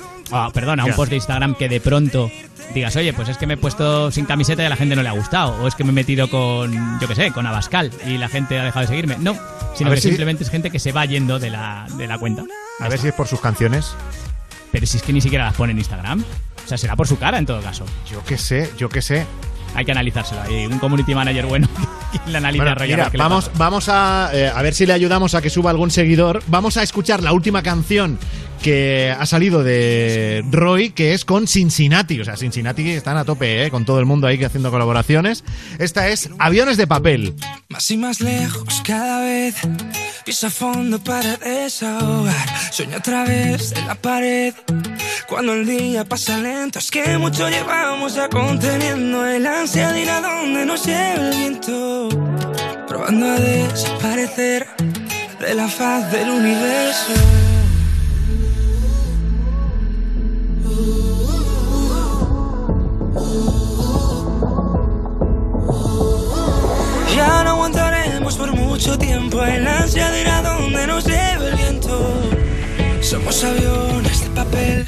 [0.53, 2.29] perdón, a un post de Instagram que de pronto
[2.73, 5.03] digas, oye, pues es que me he puesto sin camiseta y a la gente no
[5.03, 5.55] le ha gustado.
[5.63, 8.59] O es que me he metido con, yo qué sé, con Abascal y la gente
[8.59, 9.17] ha dejado de seguirme.
[9.19, 9.33] No,
[9.75, 12.43] sino que si- simplemente es gente que se va yendo de la, de la cuenta.
[12.79, 13.95] A ver si es por sus canciones.
[14.71, 16.23] Pero si es que ni siquiera las pone en Instagram.
[16.65, 17.85] O sea, será por su cara en todo caso.
[18.11, 19.25] Yo qué sé, yo qué sé.
[19.75, 20.41] Hay que analizárselo.
[20.41, 21.67] Hay un community manager bueno
[22.11, 25.41] que le analiza Bueno, mira, vamos, vamos a, eh, a ver si le ayudamos a
[25.41, 26.43] que suba algún seguidor.
[26.47, 28.17] Vamos a escuchar la última canción
[28.63, 32.21] que ha salido de Roy, que es con Cincinnati.
[32.21, 35.43] O sea, Cincinnati están a tope, eh, con todo el mundo ahí que haciendo colaboraciones.
[35.79, 37.35] Esta es Aviones de Papel.
[37.67, 39.55] Más y más lejos cada vez.
[40.25, 42.71] Piso a fondo para desahogar.
[42.71, 44.53] Sueño a través de la pared.
[45.27, 50.09] Cuando el día pasa lento, es que mucho llevamos ya conteniendo el ansia de ir
[50.09, 52.07] a donde nos lleve el viento.
[52.87, 54.67] Probando a desaparecer
[55.41, 57.13] de la faz del universo.
[67.15, 72.13] Ya no aguantaremos por mucho tiempo el ansia de ir donde nos lleve el viento.
[73.01, 74.87] Somos aviones de papel.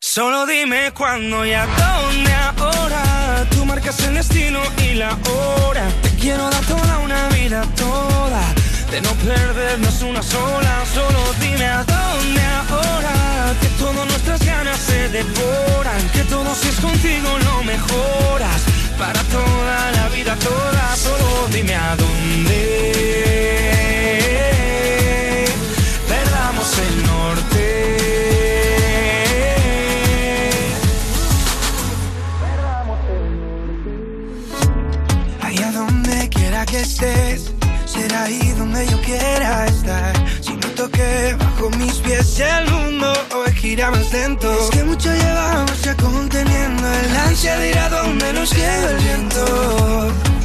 [0.00, 3.46] Solo dime cuándo y a dónde ahora.
[3.50, 5.88] Tú marcas el destino y la hora.
[6.02, 8.42] Te quiero dar toda una vida toda.
[8.90, 10.84] De no perdernos una sola.
[10.92, 11.93] Solo dime a dónde
[12.68, 13.54] ahora.
[13.60, 16.08] Que todas nuestras ganas se devoran.
[16.12, 18.62] Que todo si es contigo lo mejoras.
[18.98, 20.96] Para toda la vida toda.
[20.96, 22.64] Solo dime a dónde.
[26.08, 27.64] Perdamos el norte.
[35.42, 37.52] Allá donde quiera que estés,
[37.86, 40.14] será ahí donde yo quiera estar.
[40.84, 44.52] Si noto que bajo mis pies el mundo hoy gira más lento.
[44.52, 48.98] Es que mucho llevamos ya conteniendo el ansia de ir a donde nos lleva el
[48.98, 49.44] viento.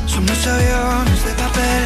[0.05, 1.83] Somos aviones de papel,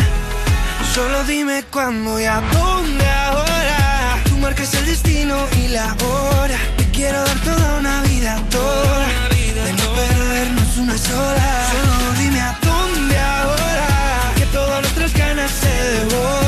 [0.93, 4.21] solo dime cuándo y a dónde ahora.
[4.25, 6.59] Tú marcas el destino y la hora.
[6.77, 9.07] Te quiero dar toda una vida, toda.
[9.29, 11.69] de no perdernos una sola.
[11.71, 16.42] Solo dime a dónde ahora, que todas nuestras ganas se devoran,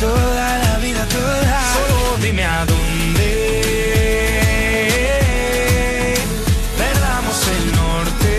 [0.00, 1.60] toda la vida toda.
[1.74, 3.28] Solo dime a dónde.
[6.76, 8.34] Perdamos el norte.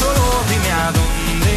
[0.00, 1.56] Solo dime a dónde.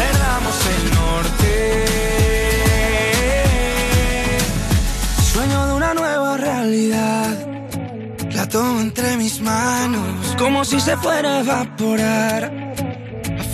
[0.00, 1.52] Perdamos el norte.
[5.32, 7.30] Sueño de una nueva realidad.
[8.32, 12.75] La tomo entre mis manos, como si se fuera a evaporar.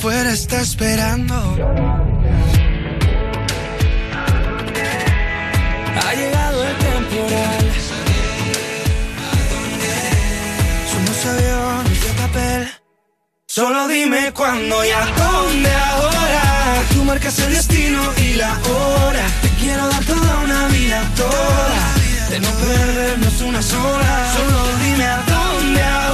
[0.03, 1.35] Afuera está esperando.
[5.95, 7.73] Ha llegado el temporal.
[10.91, 12.69] Somos aviones de papel.
[13.47, 16.83] Solo dime cuándo y a dónde ahora.
[16.93, 19.25] Tú marcas el destino y la hora.
[19.41, 21.95] Te quiero dar toda una vida toda.
[22.29, 24.33] De no perdernos una sola.
[24.35, 26.12] Solo dime a dónde ahora.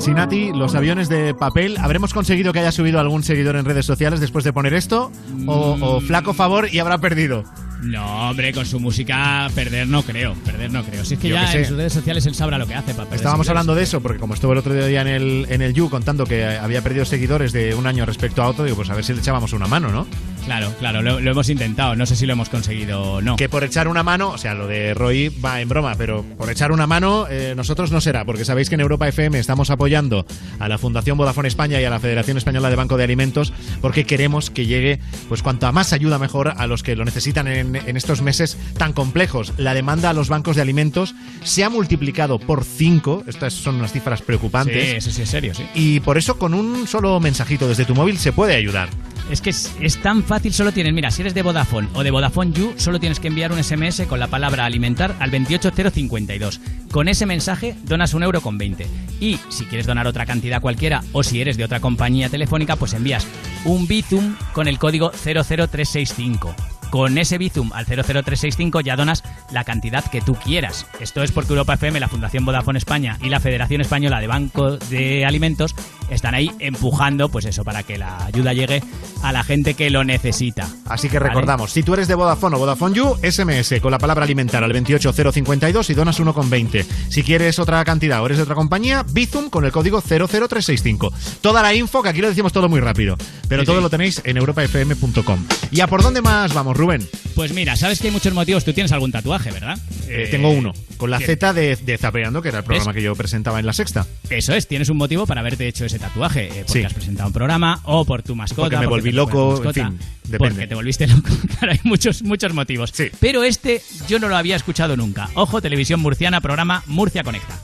[0.00, 1.76] Cincinnati, los aviones de papel.
[1.78, 5.10] ¿Habremos conseguido que haya subido algún seguidor en redes sociales después de poner esto?
[5.46, 7.44] ¿O, o flaco favor y habrá perdido?
[7.82, 11.02] No, hombre, con su música perder no creo, perder no creo.
[11.02, 13.04] Si es que Yo ya en sus redes sociales él sabrá lo que hace para
[13.04, 13.48] perder Estábamos seguidores.
[13.48, 16.26] hablando de eso, porque como estuvo el otro día en el, en el You contando
[16.26, 19.14] que había perdido seguidores de un año respecto a otro, digo, pues a ver si
[19.14, 20.06] le echábamos una mano, ¿no?
[20.44, 23.36] Claro, claro, lo, lo hemos intentado, no sé si lo hemos conseguido o no.
[23.36, 26.50] Que por echar una mano, o sea, lo de Roy va en broma, pero por
[26.50, 30.26] echar una mano, eh, nosotros no será, porque sabéis que en Europa FM estamos apoyando
[30.58, 34.04] a la Fundación Vodafone España y a la Federación Española de Banco de Alimentos, porque
[34.04, 37.96] queremos que llegue, pues cuanto más ayuda mejor a los que lo necesitan en, en
[37.96, 39.52] estos meses tan complejos.
[39.56, 43.92] La demanda a los bancos de alimentos se ha multiplicado por 5, estas son unas
[43.92, 44.90] cifras preocupantes.
[44.90, 45.64] Sí, eso sí es serio, sí.
[45.74, 48.88] Y por eso con un solo mensajito desde tu móvil se puede ayudar.
[49.30, 52.52] Es que es, tan fácil, solo tienes, mira, si eres de Vodafone o de Vodafone
[52.52, 56.60] You, solo tienes que enviar un SMS con la palabra alimentar al 28052.
[56.90, 58.88] Con ese mensaje donas un euro con 20.
[59.20, 62.92] Y si quieres donar otra cantidad cualquiera o si eres de otra compañía telefónica, pues
[62.92, 63.24] envías
[63.64, 66.79] un Bizum con el código 00365.
[66.90, 69.22] Con ese Bizum al 00365 ya donas
[69.52, 70.86] la cantidad que tú quieras.
[71.00, 74.78] Esto es porque Europa FM, la Fundación Vodafone España y la Federación Española de Bancos
[74.90, 75.74] de Alimentos
[76.10, 78.82] están ahí empujando, pues eso, para que la ayuda llegue
[79.22, 80.68] a la gente que lo necesita.
[80.86, 81.28] Así que ¿Vale?
[81.30, 84.72] recordamos, si tú eres de Vodafone o Vodafone You, SMS con la palabra alimentar al
[84.72, 86.84] 28052 y donas 1,20.
[87.08, 91.12] Si quieres otra cantidad o eres de otra compañía, Bizum con el código 00365.
[91.40, 93.16] Toda la info, que aquí lo decimos todo muy rápido,
[93.48, 93.82] pero Sí, todo sí.
[93.82, 95.44] lo tenéis en europafm.com.
[95.70, 97.06] ¿Y a por dónde más vamos, Rubén?
[97.34, 98.64] Pues mira, sabes que hay muchos motivos.
[98.64, 99.78] Tú tienes algún tatuaje, ¿verdad?
[100.08, 101.20] Eh, Eh, tengo uno, con la.
[101.20, 104.06] Z de, de Zapeando, que era el programa que yo presentaba en la sexta.
[104.28, 106.46] Eso es, tienes un motivo para haberte hecho ese tatuaje.
[106.48, 106.84] eh, porque Sí.
[106.84, 108.62] has presentado un programa o por tu mascota.
[108.62, 110.38] Porque me volví loco, mascota, en fin, depende.
[110.54, 111.28] Porque te volviste loco.
[111.58, 112.92] Claro, hay muchos, muchos motivos.
[113.20, 115.28] Pero este yo no lo había escuchado nunca.
[115.34, 117.58] Ojo, Televisión Murciana, programa Murcia Conecta.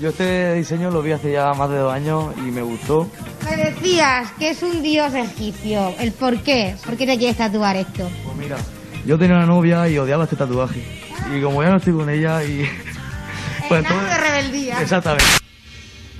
[0.00, 3.10] Yo este diseño lo vi hace ya más de dos años y me gustó.
[3.48, 5.94] Me decías que es un dios egipcio.
[5.98, 6.74] ¿El por qué?
[6.84, 8.08] ¿Por qué te quieres tatuar esto?
[8.24, 8.56] Pues mira,
[9.04, 10.82] yo tenía una novia y odiaba este tatuaje.
[11.36, 12.66] Y como ya no estoy con ella y...
[13.68, 14.82] Pues entonces- de rebeldía.
[14.82, 15.24] Exactamente.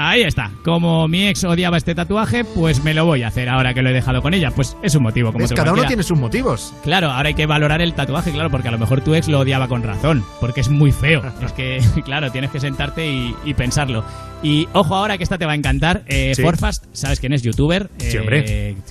[0.02, 0.50] Ahí está.
[0.64, 3.90] Como mi ex odiaba este tatuaje, pues me lo voy a hacer ahora que lo
[3.90, 4.50] he dejado con ella.
[4.50, 5.30] Pues es un motivo.
[5.32, 6.72] Como otro Cada uno tiene sus motivos.
[6.82, 9.40] Claro, ahora hay que valorar el tatuaje, claro, porque a lo mejor tu ex lo
[9.40, 11.22] odiaba con razón, porque es muy feo.
[11.44, 14.02] es que, claro, tienes que sentarte y, y pensarlo.
[14.42, 16.02] Y ojo ahora que esta te va a encantar.
[16.06, 16.42] Eh, Sí.
[16.42, 17.42] Forfast, ¿sabes quién es?
[17.42, 17.90] Youtuber.
[17.98, 18.44] Sí, Eh, hombre.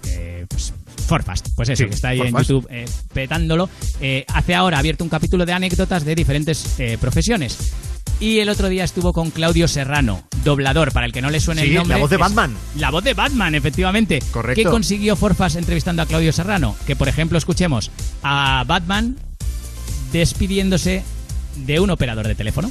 [0.03, 0.73] que, pues,
[1.09, 3.69] Forfast, pues eso, Sí, que está ahí en YouTube eh, petándolo.
[3.99, 7.73] Eh, hace ahora ha abierto un capítulo de anécdotas de diferentes eh, profesiones.
[8.21, 11.61] Y el otro día estuvo con Claudio Serrano, doblador, para el que no le suene
[11.63, 11.95] Sí, el nombre.
[11.95, 12.53] la voz de Batman.
[12.77, 14.19] La voz de Batman, efectivamente.
[14.31, 14.61] Correcto.
[14.61, 16.75] ¿Qué consiguió Forfas entrevistando a Claudio Serrano?
[16.85, 17.91] Que, por ejemplo, escuchemos
[18.21, 19.15] a Batman
[20.11, 21.03] despidiéndose
[21.65, 22.69] de un operador de teléfono.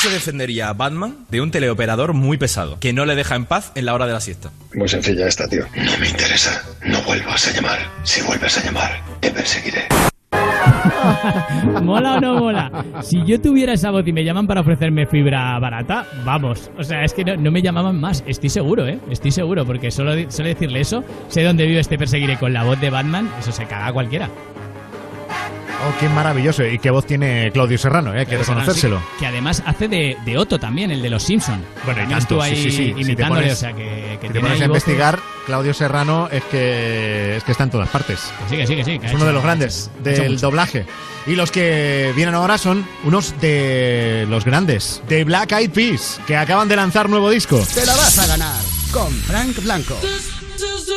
[0.00, 3.46] ¿Cómo se defendería a Batman de un teleoperador muy pesado que no le deja en
[3.46, 4.52] paz en la hora de la siesta?
[4.72, 5.64] Muy sencilla esta, tío.
[5.74, 6.62] No me interesa.
[6.84, 7.80] No vuelvas a llamar.
[8.04, 9.88] Si vuelves a llamar, te perseguiré.
[11.82, 12.84] ¿Mola o no mola?
[13.02, 16.70] Si yo tuviera esa voz y me llaman para ofrecerme fibra barata, vamos.
[16.78, 18.22] O sea, es que no, no me llamaban más.
[18.24, 19.00] Estoy seguro, ¿eh?
[19.10, 22.80] Estoy seguro, porque solo, solo decirle eso, sé dónde vive este perseguiré con la voz
[22.80, 24.30] de Batman, eso se caga a cualquiera.
[25.80, 26.64] Oh, qué maravilloso.
[26.64, 28.20] Y qué voz tiene Claudio Serrano, ¿eh?
[28.20, 28.98] hay que reconocérselo.
[28.98, 31.62] Sí, que además hace de, de Otto también, el de los Simpsons.
[31.84, 32.76] Bueno, y tanto, ahí sí, sí, sí.
[32.88, 35.72] Si te imitándole, pones- o sea, que, que si te pones a voces- investigar, Claudio
[35.74, 38.18] Serrano es que, es que está en todas partes.
[38.40, 38.98] Que sí, que sí, que sí.
[38.98, 40.84] que Es uno de los grandes hecho del doblaje.
[41.28, 46.36] Y los que vienen ahora son unos de los grandes, de Black Eyed Peas, que
[46.36, 47.64] acaban de lanzar nuevo disco.
[47.74, 48.60] Te la vas a ganar
[48.92, 49.94] con Frank Blanco.
[49.94, 50.96] Toda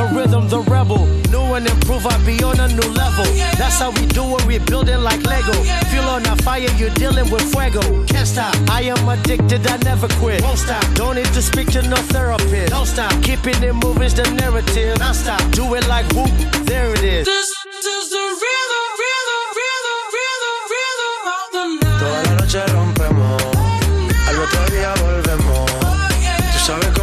[0.00, 1.04] The rhythm, the rebel.
[1.28, 3.28] New and improve, I be on a new level.
[3.60, 5.52] That's how we do it, we building like Lego.
[5.92, 7.82] Feel on a fire, you're dealing with fuego.
[8.06, 10.40] Can't stop, I am addicted, I never quit.
[10.40, 12.72] Won't stop, don't need to speak to no therapist.
[12.72, 14.96] Don't stop, keeping it moving's the narrative.
[14.96, 16.32] Don't stop, do it like whoop,
[16.64, 17.26] there it is.
[17.26, 17.52] This
[22.00, 23.42] Toda la noche rompemos,
[24.28, 25.70] al otro día volvemos.
[26.52, 26.99] Tú sabes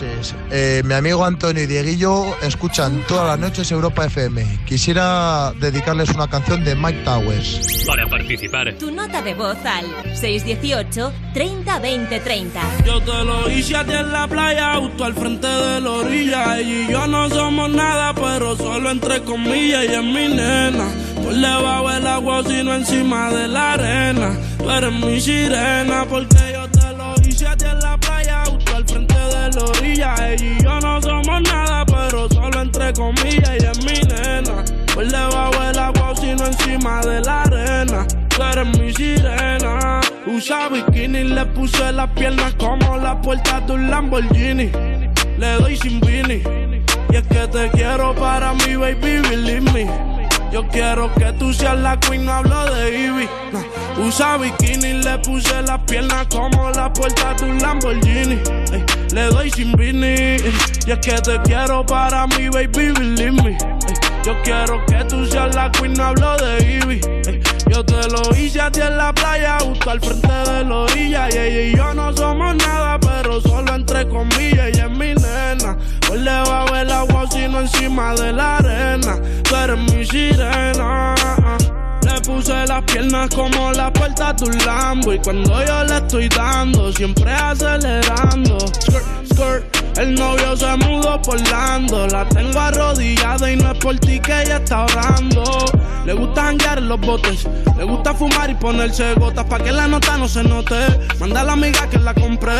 [0.00, 0.34] noches.
[0.50, 4.60] Eh, mi amigo Antonio y Dieguillo escuchan todas las noches Europa FM.
[4.64, 7.84] Quisiera dedicarles una canción de Mike Towers.
[7.86, 8.74] Para participar.
[8.78, 12.60] Tu nota de voz al 618 30 20 30.
[12.84, 16.58] Yo te lo hice a ti en la playa, justo al frente de la orilla.
[16.58, 19.84] Ella y yo no somos nada, pero solo entre comillas.
[19.84, 20.88] Ella es mi nena.
[21.22, 24.36] Por debajo del agua, sino encima de la arena.
[24.58, 26.47] Tú eres mi sirena, porque
[30.16, 33.50] Ella y yo no somos nada, pero solo entre comillas.
[33.50, 34.64] Ella es mi nena.
[34.94, 38.06] Por debajo del agua, sino encima de la arena.
[38.28, 40.00] Tú eres mi sirena.
[40.26, 44.70] Usa bikini, le puse las piernas como la puerta de un Lamborghini.
[45.38, 46.42] le doy sin vini.
[47.10, 50.18] Y es que te quiero para mí, baby, believe me.
[50.52, 53.28] Yo quiero que tú seas la queen, hablo de Ivy.
[54.06, 58.38] Usa bikini, le puse las piernas como la puerta de un Lamborghini.
[59.12, 60.36] Le doy sin vini.
[60.86, 63.58] Y es que te quiero para mí, baby, believe me.
[64.24, 67.00] Yo quiero que tú seas la queen, no hablo de Ivy.
[67.70, 71.28] Yo te lo hice a ti en la playa, justo al frente de la orilla.
[71.30, 74.68] Y ella y yo no somos nada, pero solo entre comillas.
[74.68, 75.76] Ella es mi nena.
[76.06, 79.18] Pues le va a ver agua sino encima de la arena.
[79.42, 81.14] Tú eres mi sirena.
[82.28, 85.14] Puse las piernas como la puerta de un Lambo.
[85.14, 88.58] Y cuando yo le estoy dando, siempre acelerando.
[89.96, 92.08] El novio se mudó por Lando.
[92.08, 95.64] La tengo arrodillada y no es por ti que ella está orando.
[96.04, 97.46] Le gusta janguear en los botes.
[97.76, 100.74] Le gusta fumar y ponerse gotas pa' que la nota no se note.
[101.20, 102.56] Manda a la amiga que la compré.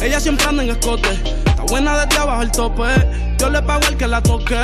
[0.00, 1.10] Ella siempre anda en escote.
[1.44, 2.84] Está buena desde abajo el tope.
[3.38, 4.56] Yo le pago el que la toque.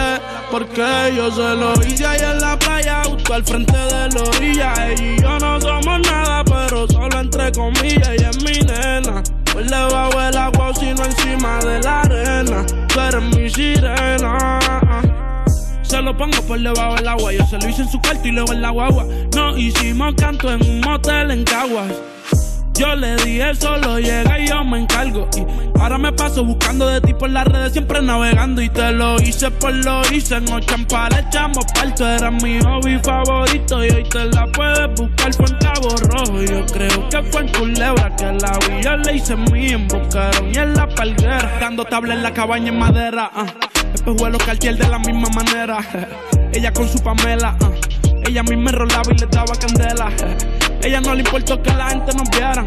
[0.50, 4.72] Porque yo se lo hice ahí en la playa, justo al frente de la orilla.
[4.86, 8.08] Ella y yo no somos nada, pero solo entre comillas.
[8.08, 9.22] Ella es mi nena.
[9.58, 12.64] Pues le bajo el agua, sino encima de la arena.
[12.86, 14.60] Tú eres mi sirena.
[15.82, 17.32] Se lo pongo por debajo del agua.
[17.32, 19.04] Yo se lo hice en su cuarto y luego en la guagua.
[19.34, 21.92] No hicimos canto en un motel en Caguas.
[22.78, 25.28] Yo le dije solo llega y yo me encargo.
[25.36, 28.62] Y ahora me paso buscando de ti por las redes, siempre navegando.
[28.62, 30.36] Y te lo hice por lo hice.
[30.36, 32.06] En Ochampa le echamos parto.
[32.06, 33.84] Era mi hobby favorito.
[33.84, 35.34] Y hoy te la puedes buscar.
[35.34, 36.42] Fue en Cabo Rojo.
[36.42, 38.82] Yo creo que fue en Culebra que la vi.
[38.82, 39.88] Yo le hice mí en
[40.52, 41.58] y en la palguera.
[41.60, 43.30] Dando tabla en la cabaña en madera.
[43.34, 43.46] ah.
[43.92, 45.78] Espejuelos Cartier de la misma manera.
[46.52, 47.56] Ella con su Pamela.
[47.60, 47.70] ah.
[48.24, 50.10] Ella a mí me rolaba y le daba candela.
[50.82, 52.66] Ella no le importó que la gente nos viera.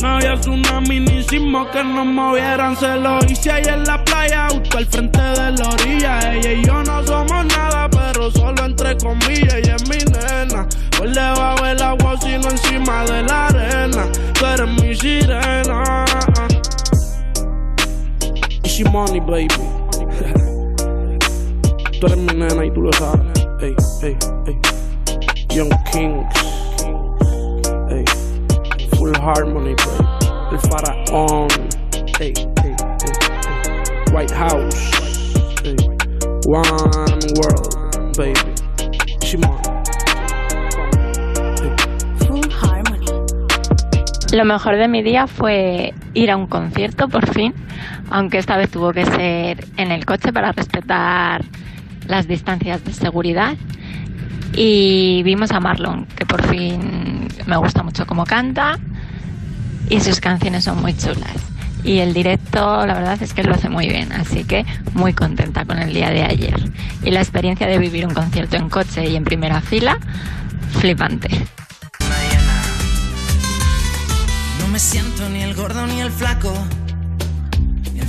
[0.00, 2.76] No había tsunami ni sismo que nos movieran.
[2.76, 6.34] Se lo hice ahí en la playa, justo al frente de la orilla.
[6.34, 9.54] Ella y yo no somos nada, pero solo entre comillas.
[9.54, 10.68] Ella es mi nena.
[10.96, 14.06] Pues le bajo el agua, sino encima de la arena.
[14.34, 16.04] Tú eres mi sirena.
[18.64, 19.48] Easy money, baby.
[22.00, 23.20] Tú eres mi nena y tú lo sabes.
[23.60, 24.16] Ey, ey,
[24.46, 24.58] ey.
[25.56, 26.57] Young Kings.
[29.08, 30.06] Full Harmony, baby.
[30.52, 31.48] El faraón.
[32.20, 34.14] Ey, ey, ey, ey.
[34.14, 34.90] White House.
[36.46, 36.68] One
[37.38, 38.54] World, baby.
[39.22, 39.56] Shimon.
[44.30, 47.54] Lo mejor de mi día fue ir a un concierto, por fin,
[48.10, 51.46] aunque esta vez tuvo que ser en el coche para respetar
[52.06, 53.56] las distancias de seguridad.
[54.52, 58.78] Y vimos a Marlon, que por fin me gusta mucho cómo canta
[59.88, 61.36] y sus canciones son muy chulas.
[61.84, 65.64] Y el directo, la verdad es que lo hace muy bien, así que muy contenta
[65.64, 66.60] con el día de ayer.
[67.02, 69.98] Y la experiencia de vivir un concierto en coche y en primera fila,
[70.78, 71.28] flipante.
[74.60, 76.52] No me siento ni el gordo ni el flaco,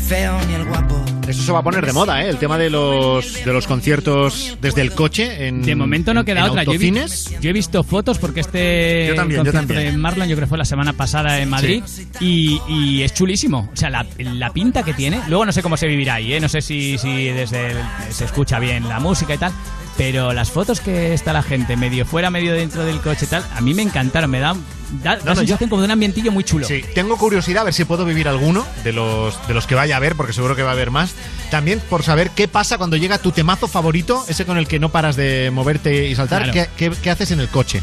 [0.09, 1.05] feo ni el guapo.
[1.27, 2.29] Eso se va a poner de moda, ¿eh?
[2.29, 5.47] El tema de los, de los conciertos desde el coche.
[5.47, 6.63] En, De momento no queda en otra.
[6.63, 7.05] Yo he,
[7.39, 9.91] yo visto fotos porque este Yo también, yo concierto también.
[9.91, 11.83] de Marlon yo creo que fue la semana pasada en Madrid
[12.19, 13.69] y, y es chulísimo.
[13.71, 15.21] O sea, la, la pinta que tiene.
[15.27, 16.39] Luego no sé cómo se vivirá ahí, ¿eh?
[16.39, 17.77] No sé si, si desde el-
[18.09, 19.51] se escucha bien la música y tal.
[19.99, 23.45] Pero las fotos que está la gente medio fuera, medio dentro del coche y tal,
[23.53, 24.31] a mí me encantaron.
[24.31, 24.55] Me da,
[25.03, 26.65] da, No, no, sensación yo- como de un ambientillo muy chulo.
[26.65, 29.97] Sí, tengo curiosidad a ver si puedo vivir alguno de los, de los que vaya
[29.97, 31.13] a ver, porque seguro que va a haber más.
[31.51, 34.87] También por saber qué pasa cuando llega tu temazo favorito, ese con el que no
[34.87, 36.43] paras de moverte y saltar.
[36.49, 36.53] Claro.
[36.77, 37.81] ¿Qué, qué- qué haces en el coche?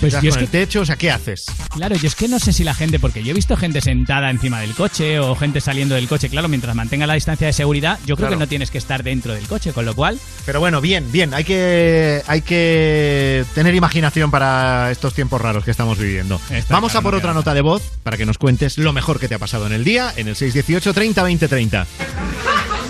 [0.00, 0.80] Pues ¿Te das yo es con el que- techo?
[0.80, 1.46] O sea, ¿qué haces?
[1.70, 4.30] Claro, yo es que no sé si la gente, porque yo he visto gente sentada
[4.30, 7.98] encima del coche o gente saliendo del coche, claro, mientras mantenga la distancia de seguridad,
[8.06, 8.30] yo creo Claro.
[8.38, 10.18] que no tienes que estar dentro del coche, con lo cual...
[10.44, 11.32] Pero bueno, bien, bien.
[11.34, 16.40] Hay que, hay que tener imaginación para estos tiempos raros que estamos viviendo.
[16.50, 18.92] Está Vamos claro, a por no otra nota de voz para que nos cuentes lo
[18.92, 21.86] mejor que te ha pasado en el día en el 618 30 20 30.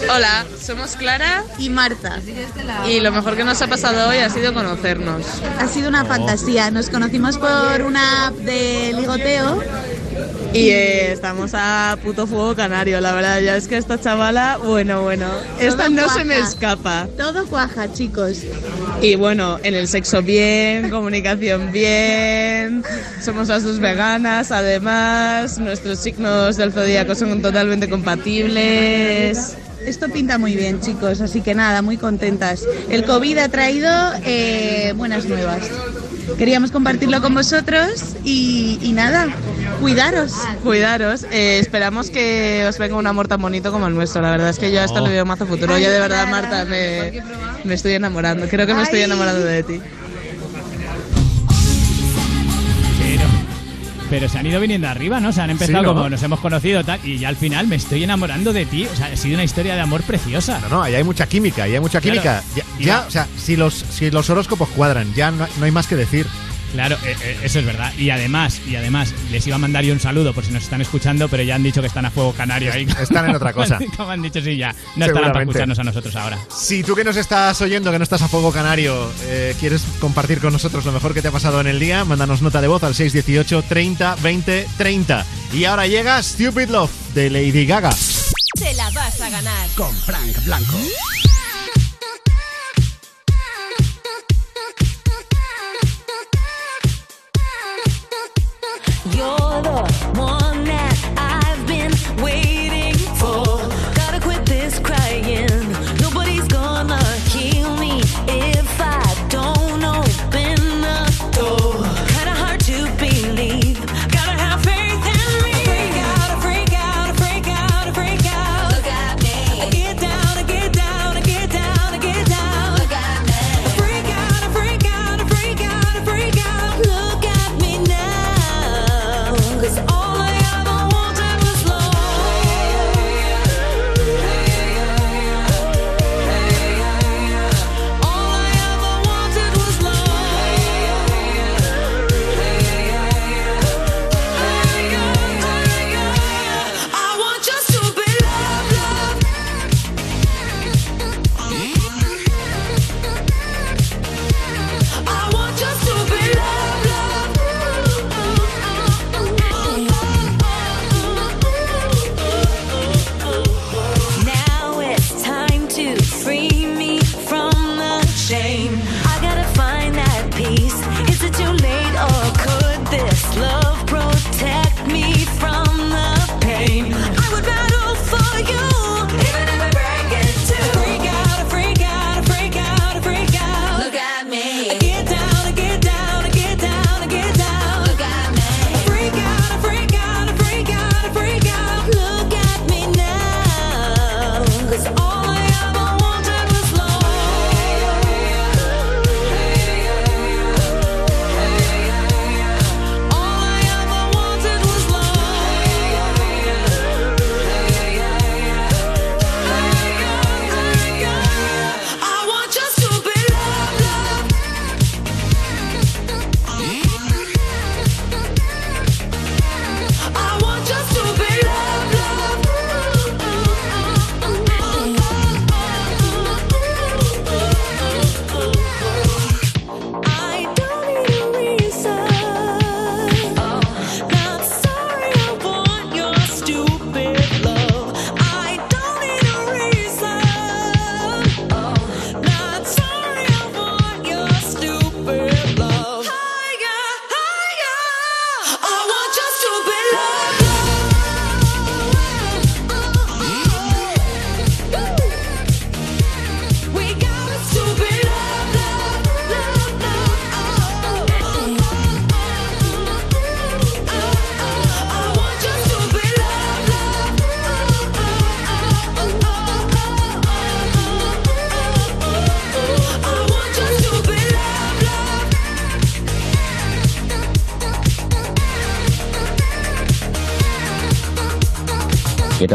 [0.08, 2.20] Hola, somos Clara y Marta.
[2.88, 5.24] Y lo mejor que nos ha pasado hoy ha sido conocernos.
[5.58, 6.70] Ha sido una fantasía.
[6.70, 9.62] Nos conocimos por una app de ligoteo.
[10.52, 13.40] Y eh, estamos a puto fuego canario, la verdad.
[13.40, 15.26] Ya es que esta chavala, bueno, bueno.
[15.60, 17.08] Esta Todo no se me escapa.
[17.16, 18.42] Todo cuaja, chicos.
[19.02, 22.84] Y bueno, en el sexo bien, comunicación bien.
[23.22, 25.58] Somos las dos veganas, además.
[25.58, 29.56] Nuestros signos del zodíaco son totalmente compatibles.
[29.86, 32.64] Esto pinta muy bien, chicos, así que nada, muy contentas.
[32.90, 33.88] El COVID ha traído
[34.24, 35.62] eh, buenas nuevas.
[36.38, 39.28] Queríamos compartirlo con vosotros y, y nada,
[39.80, 40.32] Cuidaros,
[40.64, 41.24] cuidaros.
[41.30, 44.22] Eh, esperamos que os venga un amor tan bonito como el nuestro.
[44.22, 45.04] La verdad es que yo hasta Oh.
[45.04, 45.78] lo veo mazo futuro.
[45.78, 47.22] Yo de verdad, Marta, me,
[47.62, 48.48] me estoy enamorando.
[48.48, 49.80] Creo que me estoy enamorando de ti.
[54.08, 55.32] Pero se han ido viniendo arriba, ¿no?
[55.32, 55.94] Se han empezado Sí, ¿no?
[55.94, 58.86] como nos hemos conocido tal y ya al final me estoy enamorando de ti.
[58.92, 60.58] O sea, ha sido una historia de amor preciosa.
[60.60, 62.20] No, no, ahí hay mucha química, ahí hay mucha Claro.
[62.20, 62.42] química.
[62.80, 65.96] Ya, o sea, si los, si los horóscopos cuadran, ya no, no hay más que
[65.96, 66.26] decir.
[66.76, 67.90] Claro, eh, eh, eso es verdad.
[67.96, 70.82] Y además, y además, les iba a mandar yo un saludo por si nos están
[70.82, 72.86] escuchando, pero ya han dicho que están a fuego canario ahí.
[73.00, 73.78] Están en otra cosa.
[73.96, 74.74] Como han dicho, sí, ya.
[74.94, 76.38] No estarán para escucharnos a nosotros ahora.
[76.54, 80.38] Si tú que nos estás oyendo, que no estás a fuego canario, eh, quieres compartir
[80.38, 82.82] con nosotros lo mejor que te ha pasado en el día, mándanos nota de voz
[82.82, 85.26] al 618 30 20 30.
[85.54, 87.90] Y ahora llega Stupid Love de Lady Gaga.
[88.58, 89.68] Te la vas a ganar.
[89.76, 90.76] Con Frank Blanco.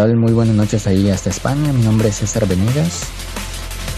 [0.02, 0.18] Tal?
[0.18, 1.72] Muy buenas noches ahí hasta España.
[1.74, 3.02] Mi nombre es César Venegas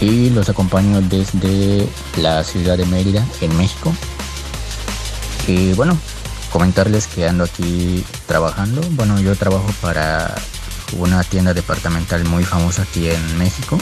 [0.00, 3.90] y los acompaño desde la ciudad de Mérida, en México.
[5.46, 5.96] Y bueno,
[6.52, 8.82] comentarles que ando aquí trabajando.
[8.90, 10.34] Bueno, yo trabajo para
[10.98, 13.78] una tienda departamental muy famosa aquí en México,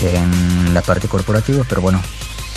[0.00, 2.00] en la parte corporativa, pero bueno,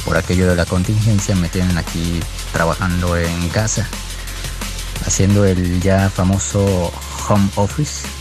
[0.05, 2.21] por aquello de la contingencia me tienen aquí
[2.53, 3.85] trabajando en casa,
[5.05, 6.93] haciendo el ya famoso
[7.27, 8.12] home office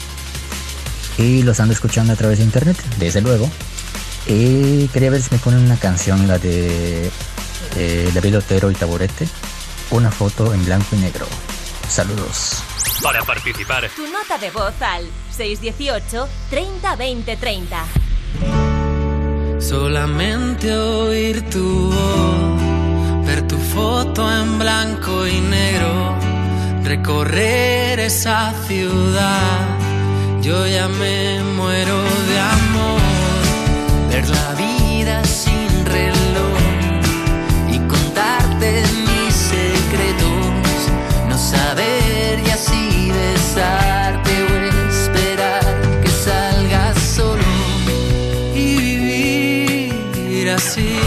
[1.18, 3.51] y los ando escuchando a través de internet, desde luego.
[4.26, 7.10] Y quería ver si me ponen una canción, la de
[7.76, 9.28] eh, David Otero y Taburete.
[9.90, 11.26] Una foto en blanco y negro.
[11.89, 12.62] Saludos.
[13.02, 13.90] Para participar.
[13.94, 15.06] Tu nota de voz al
[15.36, 17.39] 618 30 20
[19.60, 26.16] Solamente oír tu voz, ver tu foto en blanco y negro,
[26.84, 29.91] recorrer esa ciudad
[30.43, 33.01] yo ya me muero de amor,
[34.10, 36.59] ver la vida sin reloj
[37.70, 40.90] y contarte mis secretos,
[41.28, 45.64] no saber y así besarte o esperar
[46.02, 47.44] que salgas solo
[48.52, 50.98] y vivir así.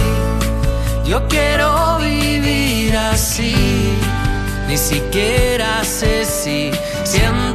[1.05, 3.53] Yo quiero vivir así,
[4.69, 6.71] ni siquiera sé si
[7.03, 7.54] siento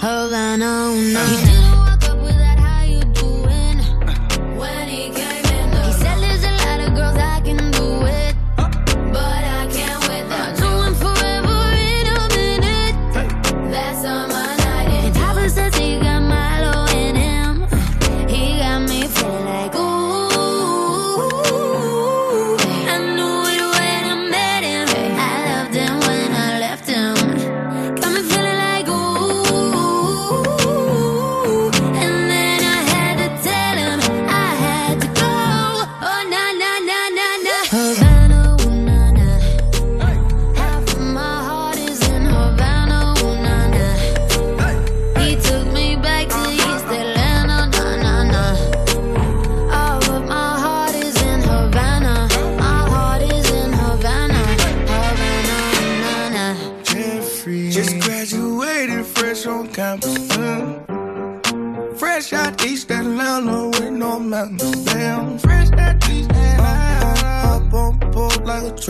[0.00, 1.89] Hold on, oh no.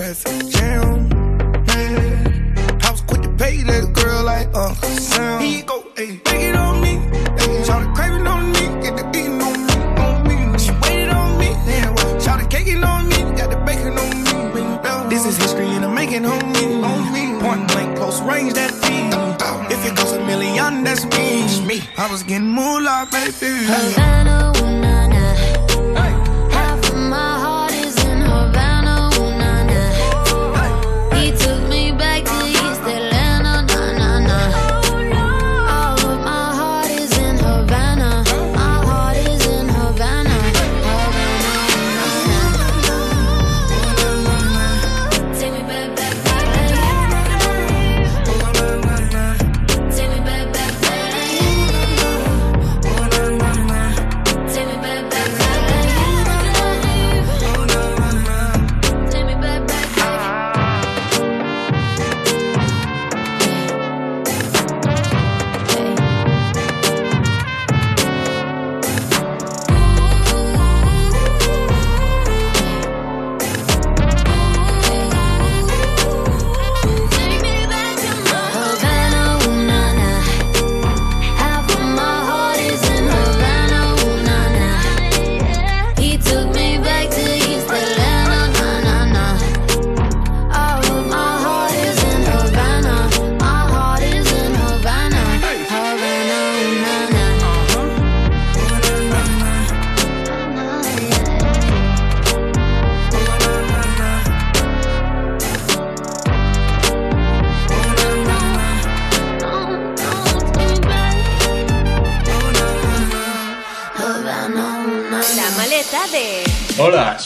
[0.00, 1.10] transaction.
[1.68, 2.86] Yeah.
[2.86, 5.42] I was quick to pay that girl like Uncle Sam.
[5.42, 6.94] He go, hey, bring it on me.
[7.38, 9.74] Hey, shout the craving on me, get the beating on me,
[10.04, 10.58] on me.
[10.58, 12.18] She waited on me, yeah.
[12.18, 15.10] Shout the caking on me, got the bacon on me.
[15.10, 17.38] This is history and I'm making homie, on me.
[17.40, 19.12] Point blank, close range, that feed.
[19.70, 21.66] If it goes a million, that's me.
[21.66, 21.82] me.
[21.98, 23.66] I was getting moolah, baby.
[23.66, 24.59] Havana.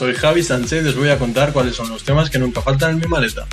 [0.04, 2.90] Soy Javi Sánchez y os voy a contar cuáles son los temas que nunca faltan
[2.90, 3.46] en mi maleta.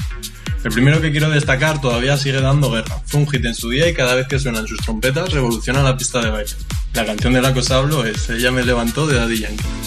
[0.66, 3.02] El primero que quiero destacar todavía sigue dando guerra.
[3.06, 5.96] Fue un hit en su día y cada vez que suenan sus trompetas revoluciona la
[5.96, 6.52] pista de baile.
[6.94, 9.81] La canción de la que os hablo es Ella me levantó de Daddy Yankee.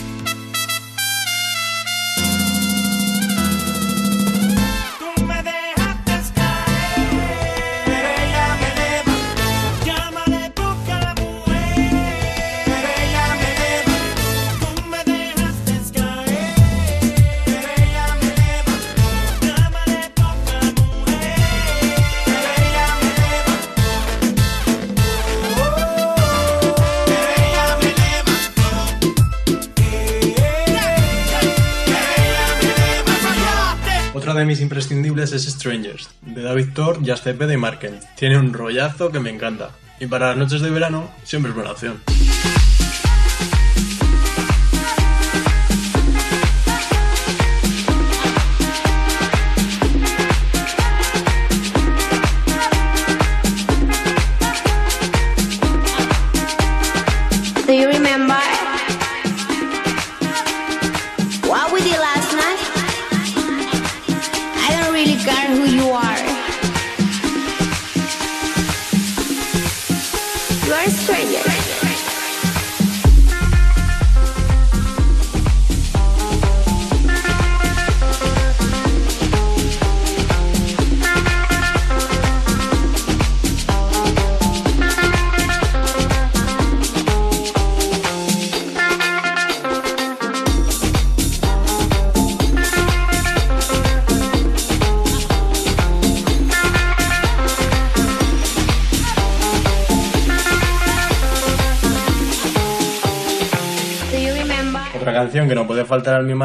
[34.44, 37.98] De mis imprescindibles es Strangers, de David Thor, Just Cepeda y Marken.
[38.14, 39.70] Tiene un rollazo que me encanta.
[39.98, 42.02] Y para las noches de verano, siempre es buena opción.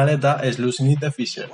[0.00, 1.50] Maleta es It de Fisher,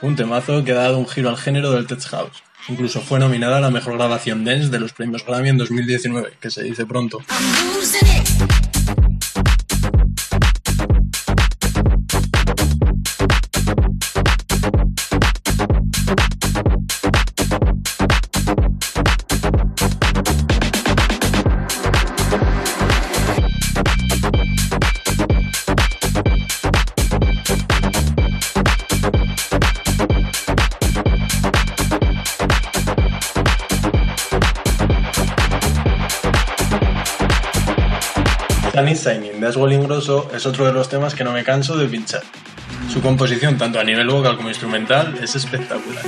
[0.00, 2.42] un temazo que ha dado un giro al género del Tech House.
[2.68, 6.50] Incluso fue nominada a la mejor grabación dance de los premios Grammy en 2019, que
[6.50, 7.18] se dice pronto.
[39.00, 41.86] Sunny Shining de Aswell Ingrosso es otro de los temas que no me canso de
[41.86, 42.22] pinchar.
[42.92, 46.04] Su composición, tanto a nivel vocal como instrumental, es espectacular.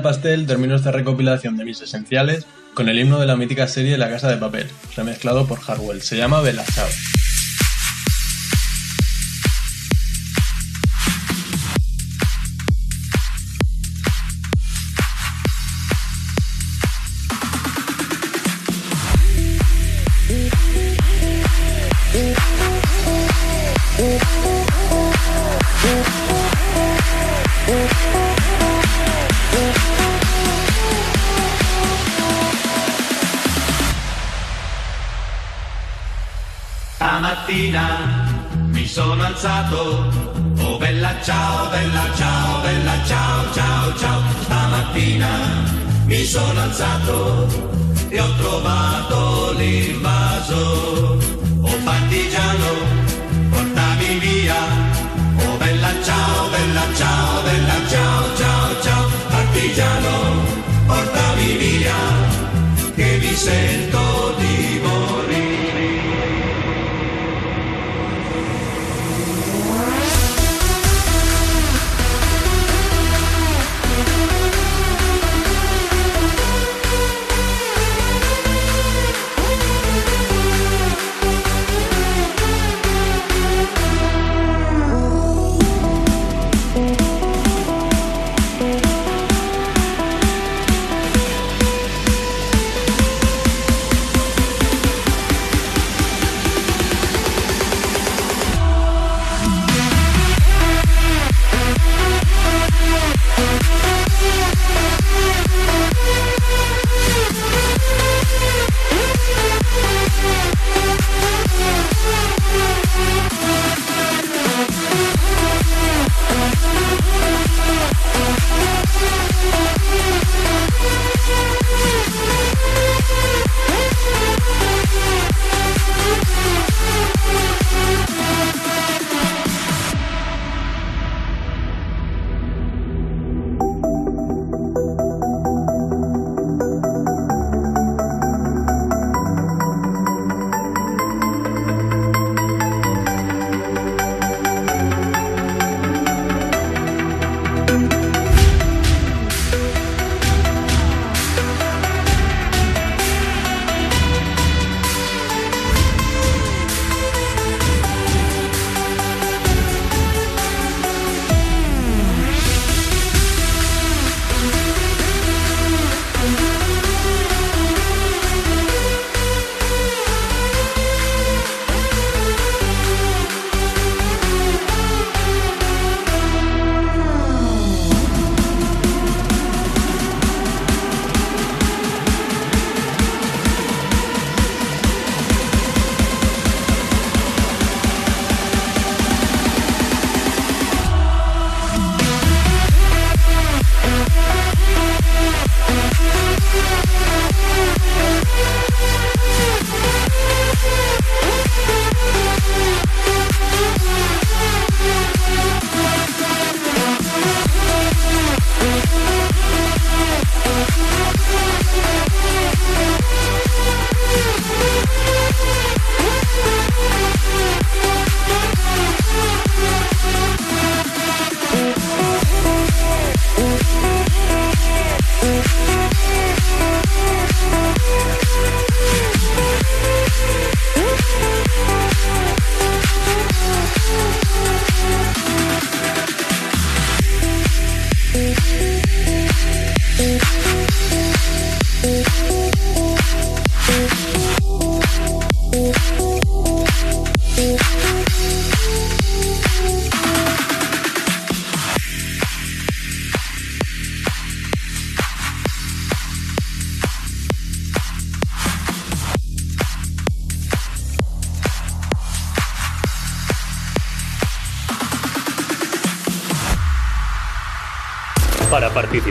[0.00, 3.98] Al pastel, termino esta recopilación de mis esenciales con el himno de la mítica serie
[3.98, 4.66] La Casa de Papel,
[4.96, 6.00] remezclado por Harwell.
[6.00, 6.64] Se llama Bella
[39.40, 40.12] sono alzato,
[40.64, 44.20] oh bella ciao, bella ciao, bella ciao, ciao, ciao.
[44.42, 45.28] Stamattina
[46.04, 47.46] mi sono alzato
[48.10, 51.39] e ho trovato l'invaso.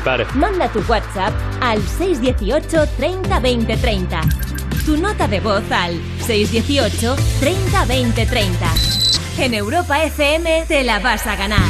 [0.09, 4.21] Participar, Manda tu WhatsApp al 618 30 20 30.
[4.85, 8.73] Tu nota de voz al 618 30 20 30.
[9.37, 11.69] En Europa FM te la vas a ganar.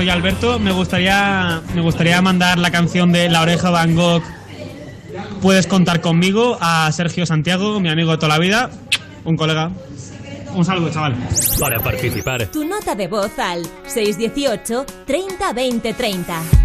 [0.00, 0.58] Soy Alberto.
[0.58, 4.22] Me gustaría, me gustaría mandar la canción de La Oreja Van Gogh.
[5.42, 8.70] Puedes contar conmigo a Sergio Santiago, mi amigo de toda la vida,
[9.26, 9.70] un colega.
[10.54, 11.16] Un saludo, chaval.
[11.60, 16.59] Para participar, Tu nota de voz al 618 30 20 30.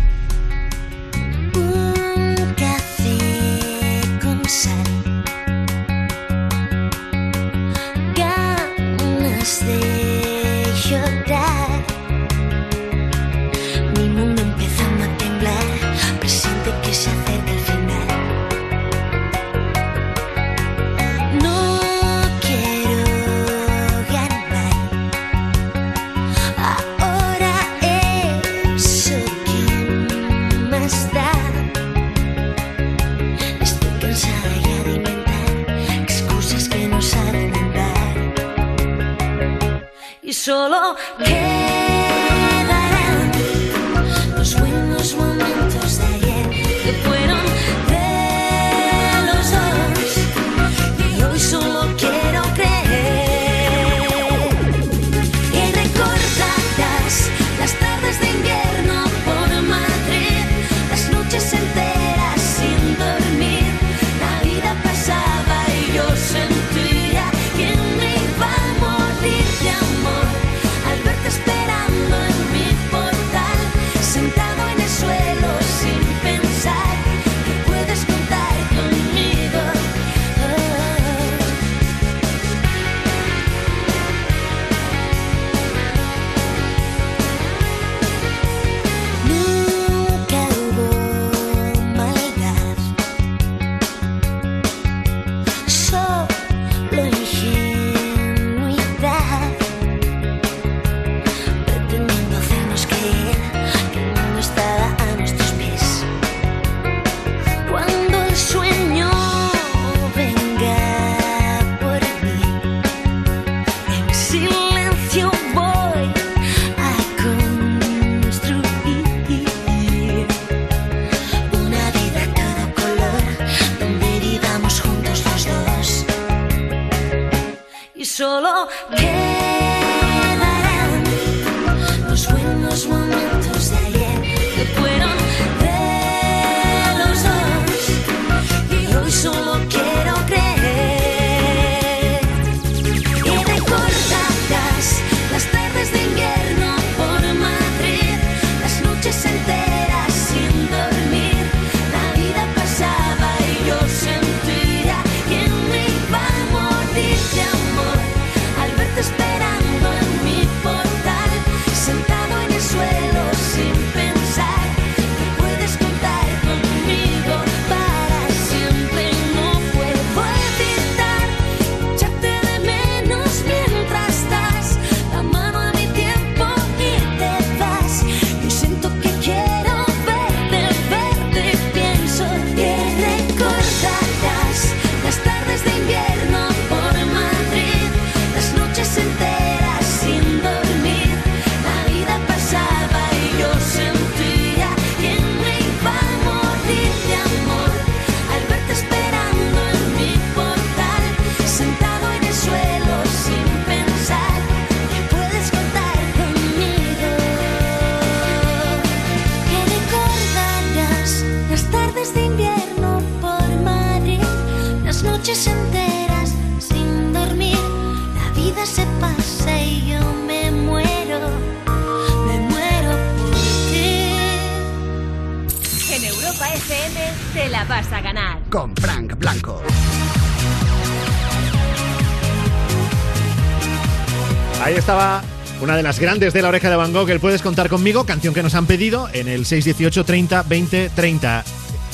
[235.75, 238.33] Una de las grandes de la oreja de Van Gogh, el Puedes contar conmigo, canción
[238.33, 241.43] que nos han pedido en el 618 30 20 30.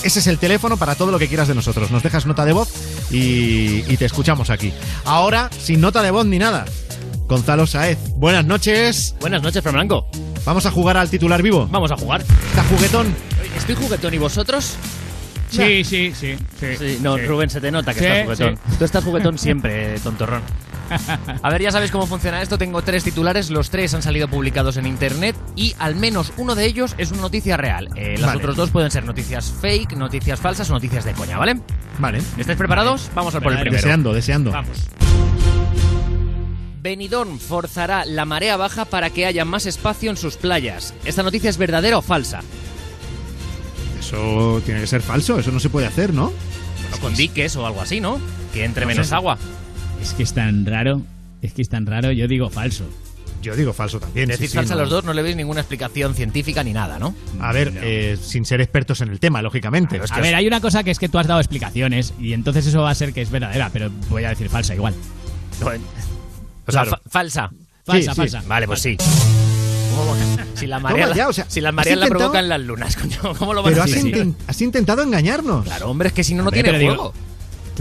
[0.03, 1.90] Ese es el teléfono para todo lo que quieras de nosotros.
[1.90, 2.70] Nos dejas nota de voz
[3.10, 4.72] y, y te escuchamos aquí.
[5.03, 6.66] Ahora, sin nota de voz ni nada.
[7.28, 9.16] Gonzalo Saez, buenas noches.
[9.20, 10.06] Buenas noches, Fran Blanco.
[10.45, 11.68] ¿Vamos a jugar al titular vivo?
[11.72, 12.22] Vamos a jugar.
[12.22, 13.16] ¿Está juguetón?
[13.58, 14.76] Estoy juguetón y vosotros.
[15.49, 16.38] Sí, sí, sí.
[16.60, 17.24] sí, Sí, no, sí.
[17.24, 18.60] Rubén, se te nota que estás juguetón.
[18.78, 20.44] Tú estás juguetón siempre, tontorrón.
[21.41, 22.57] A ver, ya sabéis cómo funciona esto.
[22.57, 26.65] Tengo tres titulares, los tres han salido publicados en internet y al menos uno de
[26.65, 27.89] ellos es una noticia real.
[27.95, 28.38] Eh, Vale.
[28.38, 31.59] otros dos pueden ser noticias fake, noticias falsas o noticias de coña, ¿vale?
[31.99, 32.19] Vale.
[32.38, 33.09] ¿Estáis preparados?
[33.15, 33.81] Vamos a por el primero.
[33.81, 34.51] Deseando, deseando.
[34.51, 34.77] Vamos.
[36.81, 40.95] Benidorm forzará la marea baja para que haya más espacio en sus playas.
[41.05, 42.41] ¿Esta noticia es verdadera o falsa?
[43.99, 46.34] Eso tiene que ser falso, eso no se puede hacer, ¿no?
[46.81, 48.19] Bueno, con diques o algo así, ¿no?
[48.51, 49.38] Que entre No menos agua.
[50.02, 51.02] Es que es tan raro.
[51.41, 52.86] Es que es tan raro, yo digo falso.
[53.41, 54.28] Yo digo falso también.
[54.30, 54.84] Decir sí, sí, falsa a no.
[54.84, 57.15] los dos no le veis ninguna explicación científica ni nada, ¿no?
[57.40, 59.99] A ver, eh, sin ser expertos en el tema, lógicamente.
[60.10, 62.82] A ver, hay una cosa que es que tú has dado explicaciones y entonces eso
[62.84, 64.94] va a ser que es verdadera, pero voy a decir falsa igual.
[65.60, 65.80] O sea,
[66.84, 66.91] Claro.
[66.91, 67.49] fa- falsa.
[67.84, 68.44] Falsa, falsa.
[68.48, 68.95] Vale, pues sí.
[70.56, 73.64] Si la marea, la- ya, o sea, si la provocan las lunas, coño, ¿cómo lo
[73.64, 75.65] van Pero a has, inten- has intentado engañarnos.
[75.65, 77.14] Claro, hombre, es que si no, no Hombre, tiene juego.
[77.14, 77.31] digo-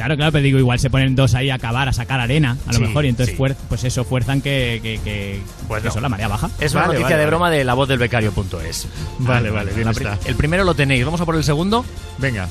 [0.01, 2.73] Claro, claro, pero digo, igual se ponen dos ahí a cavar, a sacar arena, a
[2.73, 3.43] lo mejor, y entonces sí.
[3.43, 5.91] fuer- pues eso, fuerzan que, que, que- Pues que no.
[5.93, 6.49] eso, la marea baja.
[6.59, 7.27] Es una Vale, noticia vale, de vale.
[7.27, 8.87] broma de la voz del becario.es.
[9.19, 10.19] Vale, vale, bien está.
[10.25, 11.05] El primero lo tenéis.
[11.05, 11.85] Vamos a por el segundo.
[12.17, 12.49] Venga.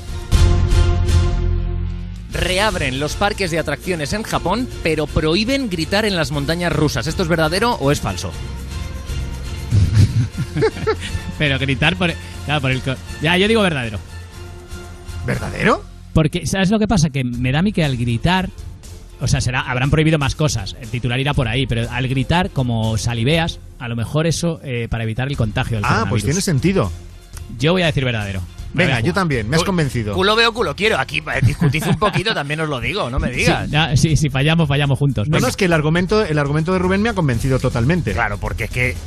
[2.31, 7.07] Reabren los parques de atracciones en Japón, pero prohíben gritar en las montañas rusas.
[7.07, 8.31] ¿Esto es verdadero o es falso?
[11.39, 12.11] Pero gritar por,
[12.45, 12.81] claro, por el...
[12.81, 13.97] co- Ya, yo digo verdadero.
[15.25, 15.83] ¿Verdadero?
[16.19, 17.11] Porque, ¿sabes lo que pasa?
[17.11, 18.49] Que me da a mí que al gritar...
[19.21, 20.75] O sea, será, habrán prohibido más cosas.
[20.81, 24.89] El titular irá por ahí, pero al gritar, como saliveas, a lo mejor eso eh,
[24.89, 26.91] para evitar el contagio del Ah, pues tiene sentido.
[27.57, 28.41] Yo voy a decir verdadero.
[28.73, 30.13] Venga, yo también, me has convencido.
[30.13, 30.99] Culo veo, culo quiero.
[30.99, 33.67] Aquí eh, discutid un poquito, también os lo digo, no me digas.
[33.67, 35.29] Sí, ya, sí, si fallamos, fallamos juntos.
[35.29, 38.11] No, no, es que el argumento, el argumento de Rubén me ha convencido totalmente.
[38.11, 38.97] Claro, porque es que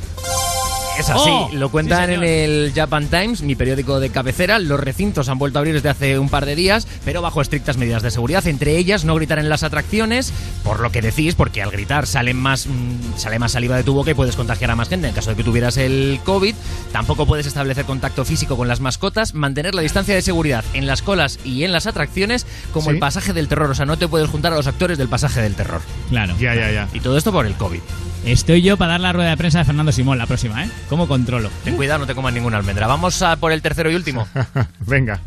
[0.99, 1.29] es así.
[1.29, 4.59] Oh, lo cuentan sí, en el Japan Times, mi periódico de cabecera.
[4.59, 7.77] Los recintos han vuelto a abrir desde hace un par de días, pero bajo estrictas
[7.77, 8.45] medidas de seguridad.
[8.47, 10.31] Entre ellas, no gritar en las atracciones,
[10.63, 13.93] por lo que decís, porque al gritar sale más, mm, sale más saliva de tu
[13.93, 15.07] boca y puedes contagiar a más gente.
[15.07, 16.55] En caso de que tuvieras el COVID,
[16.91, 21.01] tampoco puedes establecer contacto físico con las mascotas, mantener la distancia de seguridad en las
[21.01, 22.95] colas y en las atracciones, como Sí.
[22.95, 23.69] el pasaje del terror.
[23.71, 25.81] O sea, no te puedes juntar a los actores del pasaje del terror.
[26.09, 26.35] Claro.
[26.39, 26.87] Ya, ya, ya.
[26.93, 27.79] Y todo esto por el COVID.
[28.25, 30.69] Estoy yo para dar la rueda de prensa de Fernando Simón la próxima, ¿eh?
[30.89, 31.49] ¿Cómo controlo?
[31.65, 32.87] Ten cuidado, no te comas ninguna almendra.
[32.87, 34.27] Vamos a por el tercero y último.
[34.79, 35.19] Venga.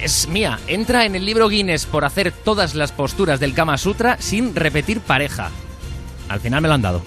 [0.00, 0.58] Es mía.
[0.68, 5.00] Entra en el libro Guinness por hacer todas las posturas del Kama Sutra sin repetir
[5.00, 5.50] pareja.
[6.28, 7.02] Al final me lo han dado.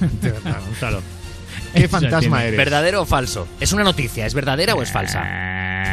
[0.22, 1.02] De verdad, Gonzalo.
[1.74, 2.44] Qué Eso fantasma tiene.
[2.48, 2.56] eres.
[2.58, 3.46] ¿Verdadero o falso?
[3.60, 4.24] ¿Es una noticia?
[4.26, 5.22] ¿Es verdadera o es falsa?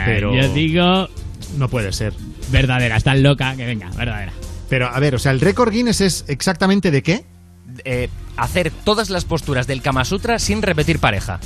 [0.06, 1.10] Pero- Yo digo
[1.58, 2.14] No puede ser.
[2.50, 4.32] verdadera, estás loca, que venga, verdadera.
[4.70, 7.26] Pero, a ver, o sea, el récord Guinness es exactamente de qué?
[7.86, 11.40] Eh, hacer todas las posturas del Kama Sutra sin repetir pareja.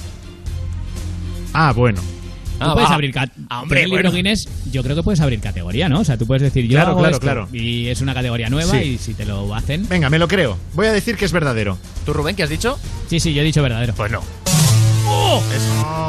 [1.53, 2.01] Ah, bueno.
[2.01, 3.13] Tú Ah, puedes abrir
[3.49, 4.15] Ah, hombre, el libro bueno.
[4.15, 6.01] Guinness, yo creo que puedes abrir categoría, ¿no?
[6.01, 7.47] O sea, tú puedes decir yo Claro, hago claro, esto, claro.
[7.51, 8.77] y es una categoría nueva Sí.
[8.77, 9.87] y si te lo hacen.
[9.89, 10.57] Venga, me lo creo.
[10.73, 11.77] Voy a decir que es verdadero.
[12.05, 12.77] ¿Tú, Rubén, qué has dicho?
[13.09, 13.93] Sí, sí, yo he dicho verdadero.
[13.95, 14.21] Pues no.
[15.53, 15.61] Es-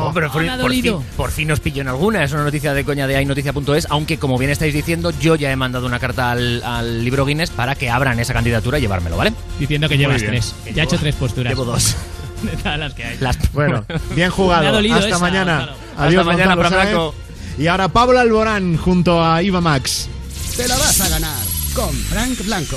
[0.07, 2.23] Oh, pero por, me ha por fin, por fin os pillo en alguna.
[2.25, 3.87] Es una noticia de coña de ainoticia.es.
[3.91, 7.49] Aunque, como bien estáis diciendo, yo ya he mandado una carta al, al libro Guinness
[7.51, 9.33] para que abran esa candidatura y llevármelo, ¿vale?
[9.59, 10.33] Diciendo que Muy llevas bien.
[10.33, 10.55] tres.
[10.65, 11.51] Que Ya he hecho tres posturas.
[11.53, 11.97] Llevo dos.
[12.43, 13.17] De todas las que hay.
[13.19, 14.77] Las- Bueno, bien jugado.
[14.79, 15.71] Hasta esa, mañana.
[15.97, 16.95] Adiós, Hasta mañana, Gonzalo Fran Sáez.
[16.95, 17.15] Blanco.
[17.59, 20.09] Y ahora Pablo Alborán junto a Iva Max.
[20.57, 21.39] Te la vas a ganar
[21.75, 22.77] con Frank Blanco.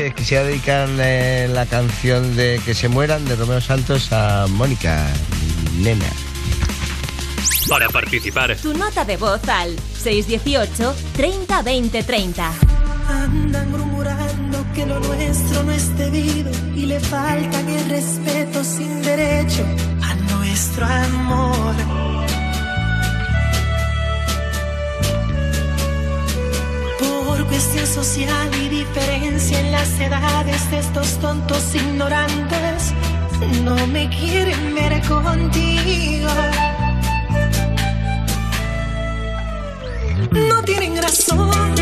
[0.00, 0.14] noches.
[0.14, 5.06] Quisiera dedicar eh, la canción de Que se mueran de Romeo Santos a Mónica,
[5.78, 6.06] nena.
[7.68, 12.52] Para participar, Tu nota de voz al 618 30 20 30.
[13.08, 19.64] Andan murmurando que lo nuestro no es debido y le faltan el respeto sin derecho
[20.02, 21.99] a nuestro amor.
[27.50, 32.94] Cuestión social y diferencia en las edades de estos tontos ignorantes,
[33.64, 36.30] no me quieren ver contigo.
[40.30, 41.74] No tienen razón,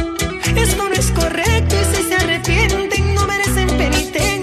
[0.56, 4.37] esto no es correcto y si se arrepienten no merecen penitencia.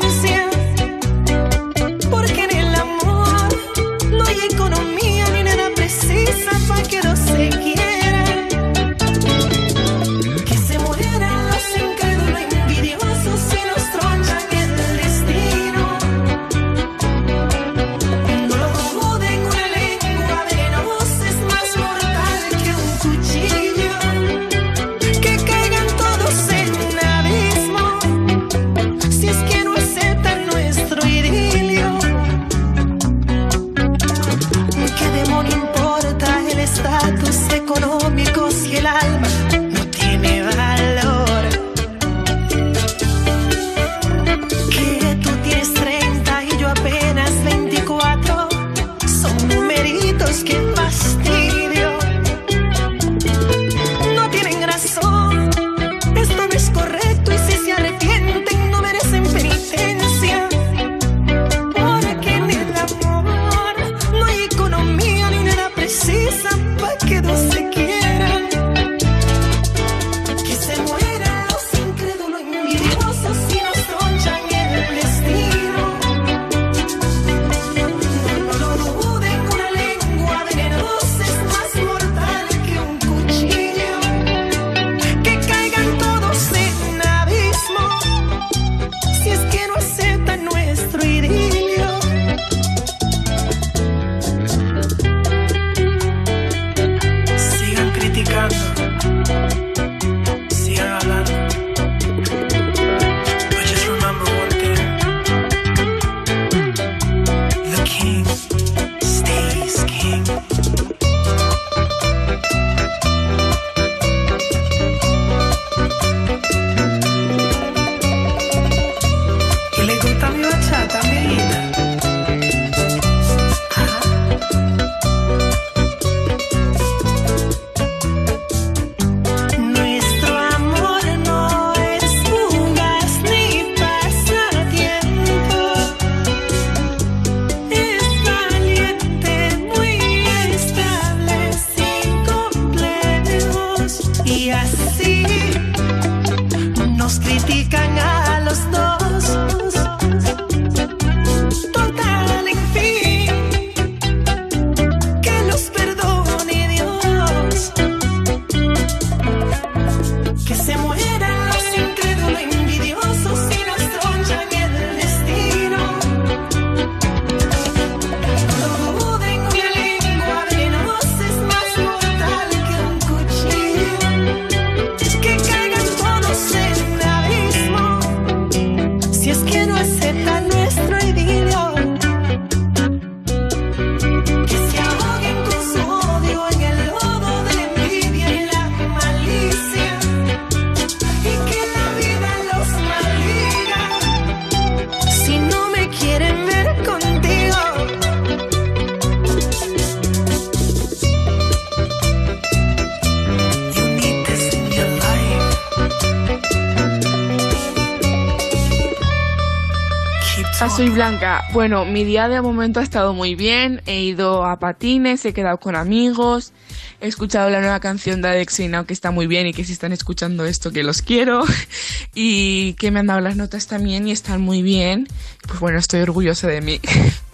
[210.75, 211.45] Soy Blanca.
[211.53, 213.81] Bueno, mi día de momento ha estado muy bien.
[213.85, 216.51] He ido a patines, he quedado con amigos,
[216.99, 219.71] he escuchado la nueva canción de Alex Sinao que está muy bien y que si
[219.71, 221.45] están escuchando esto que los quiero
[222.13, 225.07] y que me han dado las notas también y están muy bien.
[225.47, 226.81] Pues bueno, estoy orgullosa de mí.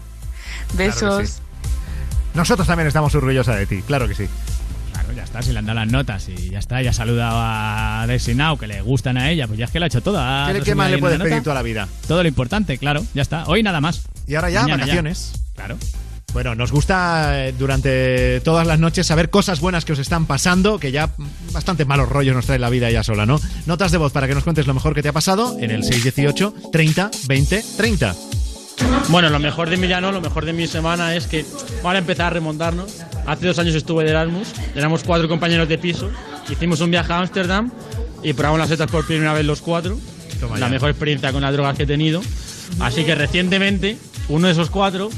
[0.75, 1.41] Besos.
[2.35, 4.27] Nosotros también estamos orgullosos de ti, claro que sí.
[5.31, 8.05] Está, si le han dado las notas y ya está, ya ha saludado a
[8.35, 10.19] Now, que le gustan a ella, pues ya es que lo ha hecho todo.
[10.19, 11.87] ha ¿Qué, más le puedes pedir toda la vida?
[12.05, 13.45] Todo lo importante, claro, ya está.
[13.45, 14.03] Hoy nada más.
[14.27, 15.31] Y ahora ya, Mañana vacaciones.
[15.55, 15.77] Claro.
[16.33, 20.79] Bueno, nos gusta eh, durante todas las noches saber cosas buenas que os están pasando,
[20.79, 21.11] que ya
[21.53, 23.39] bastante malos rollos nos trae la vida ya sola, ¿no?
[23.65, 25.85] Notas de voz para que nos cuentes lo mejor que te ha pasado en el
[25.85, 28.15] 618 30 20 30.
[29.09, 31.45] Bueno, lo mejor de mi lo mejor de mi semana es que
[31.83, 33.01] van a empezar a remontarnos.
[33.25, 36.09] Hace dos años estuve de Erasmus, éramos cuatro compañeros de piso,
[36.49, 37.71] hicimos un viaje a Ámsterdam
[38.23, 39.97] y probamos las setas por primera vez los cuatro.
[40.39, 40.71] Toma la ya.
[40.71, 42.21] mejor experiencia con las drogas que he tenido.
[42.79, 43.97] Así que recientemente,
[44.29, 45.09] uno de esos cuatro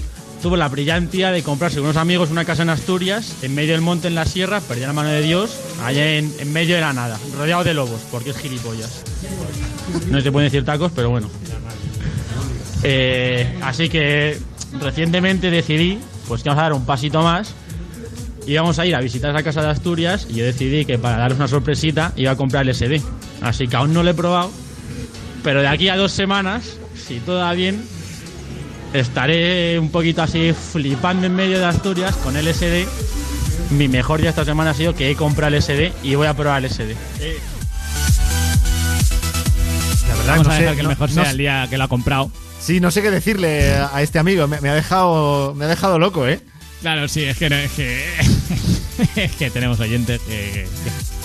[0.42, 3.72] tuvo la brillante idea de comprarse con unos amigos una casa en Asturias, en medio
[3.72, 5.52] del monte, en la sierra, perdía la mano de Dios,
[5.84, 9.04] allá en, en medio de la nada, rodeado de lobos, porque es gilipollas.
[10.10, 11.30] No se pueden decir tacos, pero bueno.
[12.84, 14.38] Eh, así que
[14.80, 17.54] recientemente decidí pues que vamos a dar un pasito más
[18.46, 21.18] y vamos a ir a visitar esa casa de Asturias y yo decidí que para
[21.18, 23.02] daros una sorpresita iba a comprar el SD.
[23.42, 24.52] Así que aún no lo he probado,
[25.44, 26.78] pero de aquí a dos semanas,
[27.08, 27.84] si todo va bien,
[28.94, 32.86] estaré un poquito así flipando en medio de Asturias con el SD.
[33.72, 36.34] Mi mejor día esta semana ha sido que he comprado el SD y voy a
[36.36, 36.96] probar el SD.
[40.08, 41.68] La verdad, Vamos no a sé, dejar que el no- mejor no sea el día
[41.70, 42.30] que lo ha comprado.
[42.64, 46.00] Sí, no sé qué decirle a este amigo, me, me ha dejado me ha dejado
[46.00, 46.40] loco, ¿eh?
[46.82, 48.04] Claro, sí, es que, no- es que,
[49.16, 50.68] es que tenemos oyentes que,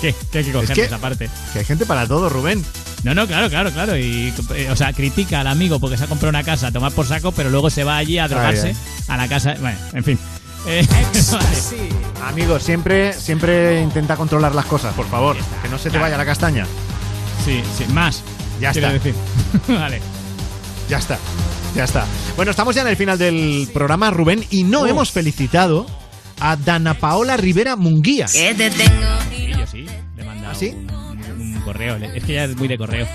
[0.01, 1.29] que, que hay que coger que- esa parte.
[1.53, 2.65] Que hay gente para todo, Rubén.
[3.05, 3.97] No, no, claro, claro, claro.
[3.97, 6.91] Y, eh, o sea, critica al amigo porque se ha comprado una casa a tomar
[6.93, 8.75] por saco, pero luego se va allí a drogarse
[9.07, 9.55] a la casa.
[9.61, 10.19] Bueno, en fin.
[10.67, 10.85] Eh,
[11.33, 12.29] vale.
[12.29, 16.25] Amigo, siempre siempre intenta controlar las cosas, por favor, que no se te vaya la
[16.25, 16.67] castaña.
[17.45, 18.23] Sí, sí, más.
[18.61, 18.99] Ya quiero está.
[19.05, 19.15] decir.
[19.69, 20.01] vale.
[20.89, 21.19] Ya está.
[21.75, 22.07] Ya está.
[22.37, 25.87] Bueno, estamos ya en el final del programa, Rubén, y no hemos felicitado
[26.41, 28.27] a Dana Paola Rivera Munguía.
[28.29, 29.87] Sí, yo sí.
[30.17, 30.69] Le he mandado ¿Ah, sí?
[30.71, 31.97] un, un correo.
[31.97, 33.07] Es que ya es muy de correo.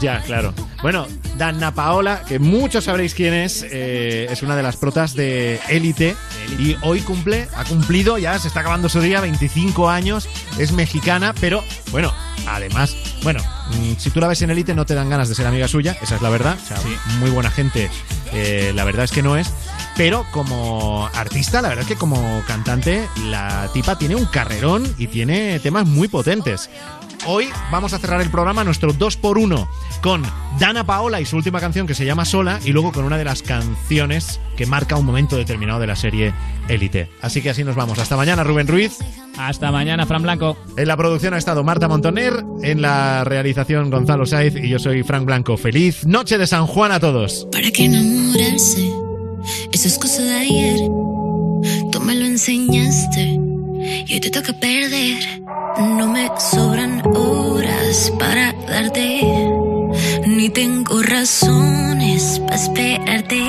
[0.00, 0.54] Ya, claro.
[0.82, 1.06] Bueno,
[1.36, 6.16] Dana Paola, que muchos sabréis quién es, eh, es una de las protas de Élite
[6.58, 10.28] y hoy cumple, ha cumplido, ya se está acabando su día, 25 años,
[10.58, 12.14] es mexicana, pero bueno,
[12.46, 13.40] además, bueno,
[13.70, 15.96] mm, si tú la ves en Élite no te dan ganas de ser amiga suya,
[16.00, 16.78] esa es la verdad, o sea,
[17.18, 17.90] muy buena gente,
[18.32, 19.52] eh, la verdad es que no es.
[19.96, 25.08] Pero como artista, la verdad es que como cantante, la tipa tiene un carrerón y
[25.08, 26.70] tiene temas muy potentes.
[27.26, 29.68] Hoy vamos a cerrar el programa nuestro 2x1
[30.02, 30.22] con
[30.58, 33.24] Dana Paola y su última canción que se llama Sola y luego con una de
[33.24, 36.32] las canciones que marca un momento determinado de la serie
[36.68, 37.10] Élite.
[37.20, 37.98] Así que así nos vamos.
[37.98, 38.98] Hasta mañana, Rubén Ruiz.
[39.36, 40.56] Hasta mañana, Fran Blanco.
[40.78, 45.02] En la producción ha estado Marta Montoner, en la realización Gonzalo Saiz y yo soy
[45.02, 45.58] Frank Blanco.
[45.58, 47.46] Feliz noche de San Juan a todos.
[47.52, 48.90] ¿Para qué enamorarse?
[49.72, 50.76] Eso es cosa de ayer.
[51.92, 53.38] Tú me lo enseñaste
[54.06, 55.39] y hoy te toca perder.
[55.78, 59.22] No me sobran horas para darte,
[60.26, 63.40] ni tengo razones para esperarte.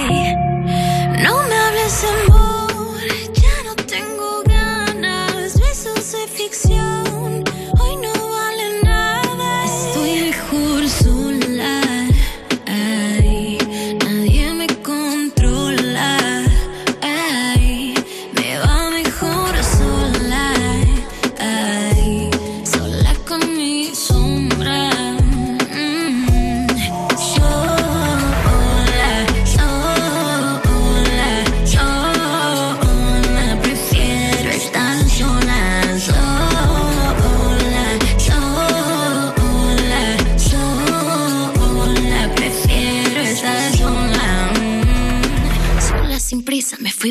[1.24, 2.51] No me hables de amor,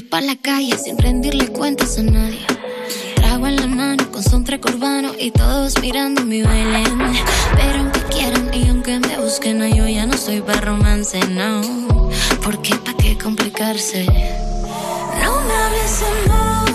[0.01, 2.47] fui pa' la calle sin rendirle cuentas a nadie.
[3.17, 6.85] Trago en la mano con son urbano y todos mirando mi baile.
[7.57, 11.61] Pero aunque quieran y aunque me busquen, yo ya no soy para romance, no.
[12.43, 14.07] Porque pa' qué complicarse.
[15.23, 16.70] No me hables amor,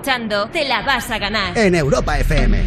[0.00, 1.58] escuchando Te la vas a ganar.
[1.58, 2.66] En Europa FM.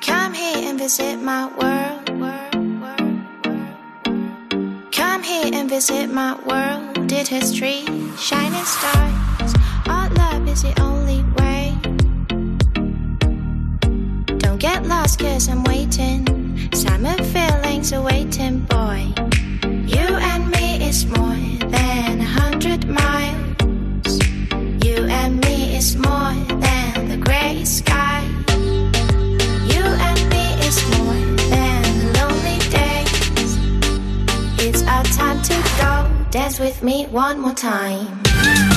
[0.00, 1.98] Come here and visit my world.
[4.92, 7.08] Come here and visit my world.
[7.08, 7.84] Did history,
[8.16, 9.54] shining stars.
[9.88, 11.74] Our love is the only way.
[14.38, 16.41] Don't get lost, cause I'm waiting.
[16.74, 19.12] Summer feelings are waiting, boy.
[19.62, 21.36] You and me is more
[21.68, 24.18] than a hundred miles.
[24.82, 28.24] You and me is more than the gray sky.
[28.56, 33.58] You and me is more than lonely days.
[34.58, 36.30] It's our time to go.
[36.30, 38.71] Dance with me one more time.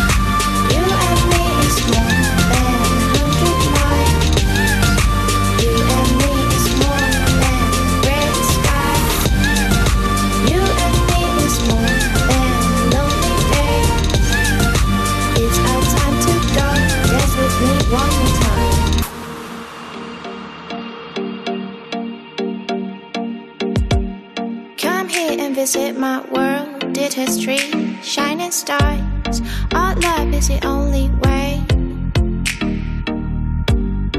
[25.76, 26.93] Visit my world.
[26.93, 27.60] Did history,
[28.02, 29.41] shining stars.
[29.73, 31.61] Our love is the only way.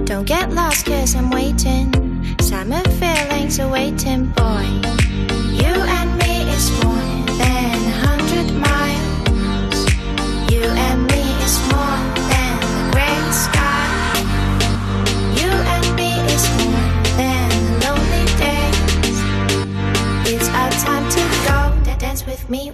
[0.05, 1.87] Don't get lost, cause I'm waiting.
[2.41, 4.67] Summer feelings are waiting, boy.
[5.61, 7.06] You and me is more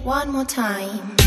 [0.03, 1.22] one more time.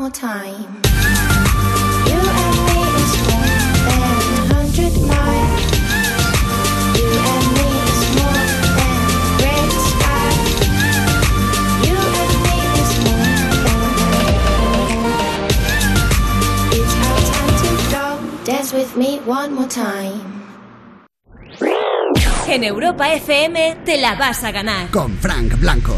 [0.00, 0.80] More time.
[2.08, 3.52] You and me is more
[3.86, 5.60] than a hundred miles.
[6.96, 8.44] You and me is more
[8.78, 9.00] than
[9.40, 10.30] gray sky.
[11.84, 13.28] You and me is more
[13.66, 13.92] than
[16.78, 18.06] It's our time to go.
[18.48, 20.24] Dance with me one more time.
[22.48, 24.90] En Europa FM te la vas a ganar.
[24.90, 25.94] Con Frank Blanco.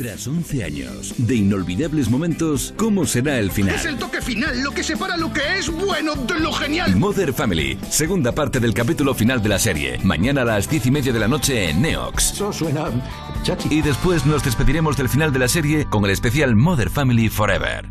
[0.00, 3.74] Tras 11 años de inolvidables momentos, ¿cómo será el final?
[3.74, 6.96] Es el toque final lo que separa lo que es bueno de lo genial.
[6.96, 9.98] Mother Family, segunda parte del capítulo final de la serie.
[10.02, 12.32] Mañana a las 10 y media de la noche en Neox.
[12.32, 12.86] Eso suena
[13.68, 17.90] Y después nos despediremos del final de la serie con el especial Mother Family Forever.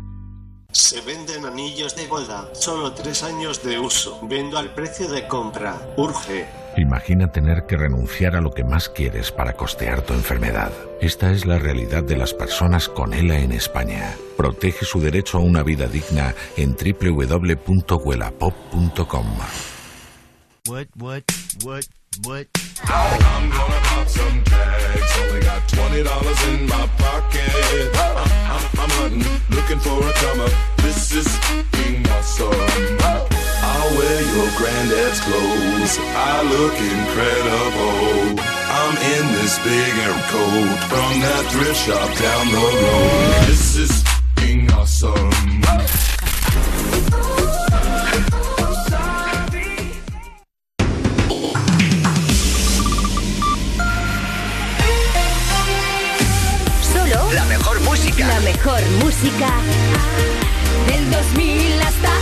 [0.72, 4.18] Se venden anillos de boda, solo tres años de uso.
[4.28, 5.80] Vendo al precio de compra.
[5.96, 6.48] Urge.
[6.76, 10.70] Imagina tener que renunciar a lo que más quieres para costear tu enfermedad.
[11.00, 14.14] Esta es la realidad de las personas con ELA en España.
[14.36, 19.26] Protege su derecho a una vida digna en www.huelapop.com.
[20.68, 21.24] What, what,
[21.64, 21.86] what,
[22.24, 22.46] what?
[22.84, 25.18] I'm gonna pop some tags.
[25.20, 27.96] Only got twenty dollars in my pocket.
[27.96, 30.52] I'm, I'm, I'm hunting, looking for a come up.
[30.76, 31.26] This is
[31.72, 33.39] being awesome.
[33.72, 35.92] I'll wear your granddad's clothes.
[36.32, 38.50] I look incredible.
[38.80, 43.46] I'm in this big air coat from that thrift shop down the road.
[43.46, 44.04] This is
[44.36, 45.30] being awesome.
[56.92, 58.26] Solo La mejor música.
[58.26, 59.48] la mejor música
[60.88, 62.19] del 2000 hasta.